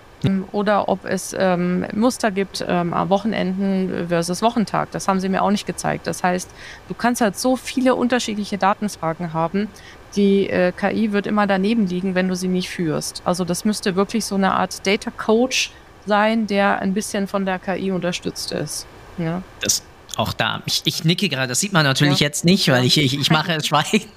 [0.52, 4.92] oder ob es ähm, Muster gibt ähm, am Wochenenden versus Wochentag.
[4.92, 6.08] Das haben sie mir auch nicht gezeigt.
[6.08, 6.50] Das heißt,
[6.88, 9.68] du kannst halt so viele unterschiedliche Datenfragen haben.
[10.16, 13.22] Die äh, KI wird immer daneben liegen, wenn du sie nicht führst.
[13.26, 15.72] Also das müsste wirklich so eine Art Data Coach
[16.06, 18.86] sein, der ein bisschen von der KI unterstützt ist.
[19.18, 19.42] Ja.
[19.62, 19.84] Das
[20.16, 20.62] auch da.
[20.66, 22.28] Ich, ich nicke gerade, das sieht man natürlich ja.
[22.28, 24.08] jetzt nicht, weil ich, ich, ich mache Schweigen.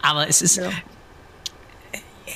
[0.00, 0.70] Aber es ist, ja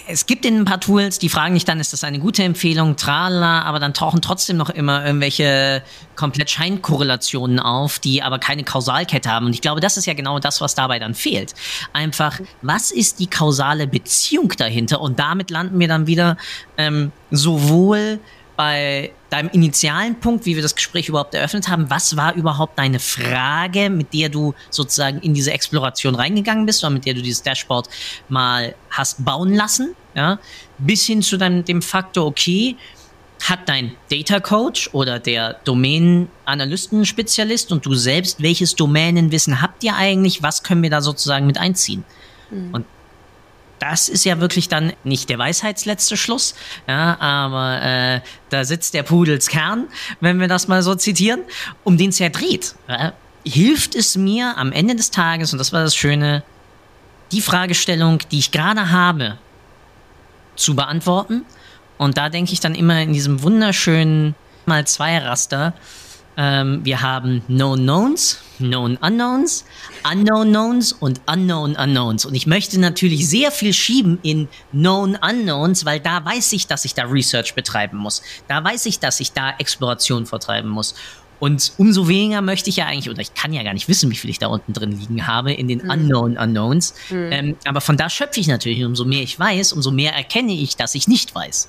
[0.06, 2.96] es gibt in ein paar Tools, die fragen dich dann, ist das eine gute Empfehlung,
[2.96, 5.82] trala, aber dann tauchen trotzdem noch immer irgendwelche
[6.16, 9.46] komplett Scheinkorrelationen auf, die aber keine Kausalkette haben.
[9.46, 11.54] Und ich glaube, das ist ja genau das, was dabei dann fehlt.
[11.92, 15.00] Einfach, was ist die kausale Beziehung dahinter?
[15.00, 16.36] Und damit landen wir dann wieder
[16.76, 18.20] ähm, sowohl
[18.56, 23.00] bei deinem initialen Punkt, wie wir das Gespräch überhaupt eröffnet haben, was war überhaupt deine
[23.00, 27.42] Frage, mit der du sozusagen in diese Exploration reingegangen bist oder mit der du dieses
[27.42, 27.88] Dashboard
[28.28, 30.38] mal hast bauen lassen, ja,
[30.78, 32.76] bis hin zu deinem, dem Faktor, okay,
[33.42, 40.42] hat dein Data Coach oder der Domain-Analysten-Spezialist und du selbst, welches Domänenwissen habt ihr eigentlich,
[40.42, 42.04] was können wir da sozusagen mit einziehen?
[42.50, 42.72] Mhm.
[42.72, 42.86] Und
[43.90, 46.54] das ist ja wirklich dann nicht der Weisheitsletzte Schluss,
[46.88, 49.88] ja, aber äh, da sitzt der Pudels Kern,
[50.20, 51.42] wenn wir das mal so zitieren,
[51.84, 52.76] um den es ja dreht.
[52.88, 53.12] Ja,
[53.44, 56.42] hilft es mir am Ende des Tages, und das war das Schöne,
[57.30, 59.36] die Fragestellung, die ich gerade habe,
[60.56, 61.42] zu beantworten.
[61.98, 65.74] Und da denke ich dann immer in diesem wunderschönen mal zwei Raster,
[66.36, 69.64] Ähm, wir haben Known Knowns, Known Unknowns,
[70.10, 72.24] Unknown Knowns und Unknown Unknowns.
[72.24, 76.84] Und ich möchte natürlich sehr viel schieben in Known Unknowns, weil da weiß ich, dass
[76.84, 78.22] ich da Research betreiben muss.
[78.48, 80.94] Da weiß ich, dass ich da Exploration vertreiben muss.
[81.40, 84.16] Und umso weniger möchte ich ja eigentlich, oder ich kann ja gar nicht wissen, wie
[84.16, 85.90] viel ich da unten drin liegen habe in den mhm.
[85.90, 86.94] Unknown Unknowns.
[87.10, 87.32] Mhm.
[87.32, 88.84] Ähm, aber von da schöpfe ich natürlich.
[88.84, 91.68] Umso mehr ich weiß, umso mehr erkenne ich, dass ich nicht weiß.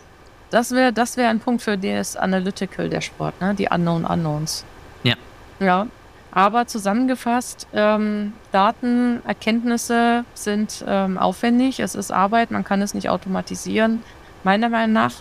[0.49, 3.55] Das wäre das wär ein Punkt für das Analytical der Sport, ne?
[3.55, 4.63] die Unknown Unknowns.
[5.03, 5.15] Ja.
[5.59, 5.87] Ja.
[6.31, 13.07] Aber zusammengefasst, ähm, Daten, Erkenntnisse sind ähm, aufwendig, es ist Arbeit, man kann es nicht
[13.07, 14.03] automatisieren.
[14.43, 15.13] Meiner Meinung nach,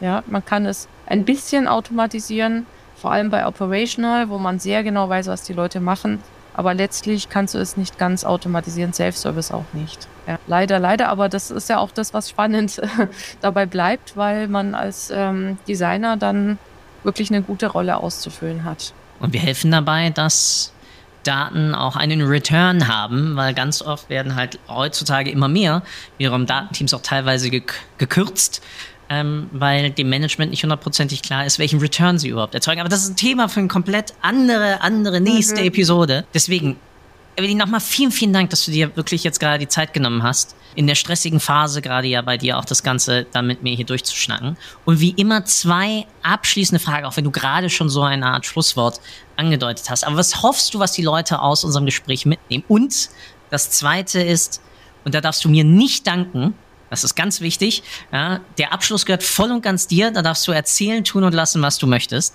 [0.00, 2.66] ja, man kann es ein bisschen automatisieren,
[2.96, 6.22] vor allem bei Operational, wo man sehr genau weiß, was die Leute machen.
[6.52, 10.06] Aber letztlich kannst du es nicht ganz automatisieren, Self-Service auch nicht.
[10.28, 12.82] Ja, leider, leider, aber das ist ja auch das, was spannend
[13.40, 16.58] dabei bleibt, weil man als ähm, Designer dann
[17.02, 18.92] wirklich eine gute Rolle auszufüllen hat.
[19.20, 20.74] Und wir helfen dabei, dass
[21.22, 25.82] Daten auch einen Return haben, weil ganz oft werden halt heutzutage immer mehr,
[26.18, 27.50] wiederum Datenteams auch teilweise
[27.96, 28.62] gekürzt,
[29.08, 32.80] ähm, weil dem Management nicht hundertprozentig klar ist, welchen Return sie überhaupt erzeugen.
[32.80, 35.68] Aber das ist ein Thema für eine komplett andere, andere nächste mhm.
[35.68, 36.26] Episode.
[36.34, 36.76] Deswegen,
[37.38, 40.56] Evelyn, nochmal vielen, vielen Dank, dass du dir wirklich jetzt gerade die Zeit genommen hast.
[40.74, 43.86] In der stressigen Phase gerade ja bei dir auch das Ganze dann mit mir hier
[43.86, 44.56] durchzuschnacken.
[44.84, 49.00] Und wie immer zwei abschließende Fragen, auch wenn du gerade schon so eine Art Schlusswort
[49.36, 50.04] angedeutet hast.
[50.04, 52.64] Aber was hoffst du, was die Leute aus unserem Gespräch mitnehmen?
[52.66, 53.08] Und
[53.50, 54.60] das zweite ist,
[55.04, 56.54] und da darfst du mir nicht danken,
[56.90, 57.82] das ist ganz wichtig.
[58.12, 60.10] Ja, der Abschluss gehört voll und ganz dir.
[60.10, 62.34] Da darfst du erzählen, tun und lassen, was du möchtest.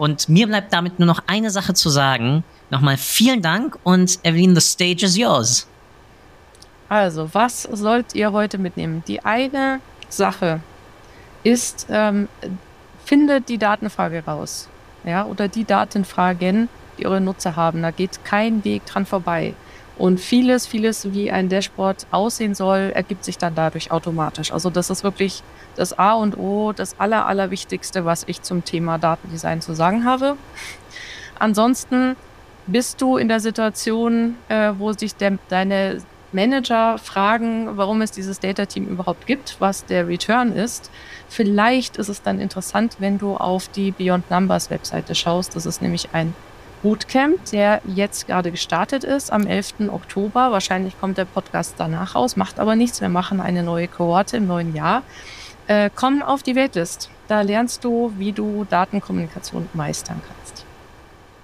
[0.00, 2.42] Und mir bleibt damit nur noch eine Sache zu sagen.
[2.70, 5.66] Nochmal vielen Dank und Evelyn, the stage is yours.
[6.88, 9.02] Also, was sollt ihr heute mitnehmen?
[9.06, 10.60] Die eine Sache
[11.42, 12.28] ist, ähm,
[13.04, 14.70] findet die Datenfrage raus.
[15.04, 17.82] Ja, oder die Datenfragen, die eure Nutzer haben.
[17.82, 19.52] Da geht kein Weg dran vorbei.
[20.00, 24.50] Und vieles, vieles, wie ein Dashboard aussehen soll, ergibt sich dann dadurch automatisch.
[24.50, 25.42] Also das ist wirklich
[25.76, 30.38] das A und O, das Aller, Allerwichtigste, was ich zum Thema Datendesign zu sagen habe.
[31.38, 32.16] Ansonsten
[32.66, 35.98] bist du in der Situation, äh, wo sich der, deine
[36.32, 40.90] Manager fragen, warum es dieses Data Team überhaupt gibt, was der Return ist.
[41.28, 45.56] Vielleicht ist es dann interessant, wenn du auf die Beyond Numbers Webseite schaust.
[45.56, 46.34] Das ist nämlich ein
[46.82, 49.88] Bootcamp, der jetzt gerade gestartet ist am 11.
[49.90, 50.50] Oktober.
[50.52, 53.00] Wahrscheinlich kommt der Podcast danach raus, macht aber nichts.
[53.00, 55.02] Wir machen eine neue Kohorte im neuen Jahr.
[55.66, 57.10] Äh, komm auf die Waitlist.
[57.28, 60.64] Da lernst du, wie du Datenkommunikation meistern kannst.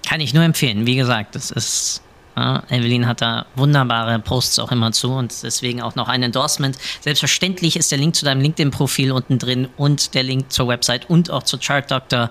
[0.07, 0.85] Kann ich nur empfehlen.
[0.85, 2.01] Wie gesagt, das ist
[2.37, 6.77] ja, Evelyn hat da wunderbare Posts auch immer zu und deswegen auch noch ein Endorsement.
[7.01, 11.31] Selbstverständlich ist der Link zu deinem LinkedIn-Profil unten drin und der Link zur Website und
[11.31, 12.29] auch zur Chart Doctor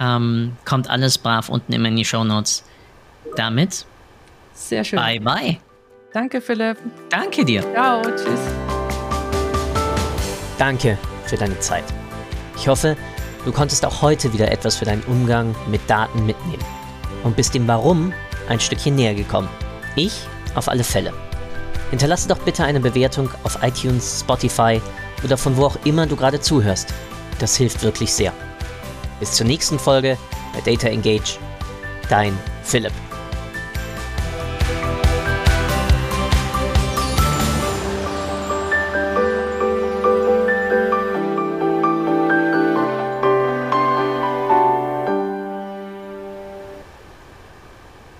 [0.00, 2.64] ähm, kommt alles brav unten immer in die Show Notes.
[3.36, 3.86] Damit.
[4.54, 4.98] Sehr schön.
[4.98, 5.58] Bye, bye.
[6.12, 6.76] Danke, Philipp.
[7.08, 7.62] Danke dir.
[7.72, 8.40] Ciao, tschüss.
[10.58, 11.84] Danke für deine Zeit.
[12.56, 12.96] Ich hoffe,
[13.44, 16.64] du konntest auch heute wieder etwas für deinen Umgang mit Daten mitnehmen
[17.24, 18.12] und bist dem Warum
[18.48, 19.48] ein Stückchen näher gekommen.
[19.96, 21.12] Ich auf alle Fälle.
[21.90, 24.80] Hinterlasse doch bitte eine Bewertung auf iTunes, Spotify
[25.24, 26.92] oder von wo auch immer du gerade zuhörst.
[27.38, 28.32] Das hilft wirklich sehr.
[29.22, 30.18] Bis zur nächsten Folge
[30.52, 31.38] bei Data Engage.
[32.08, 32.92] Dein Philipp.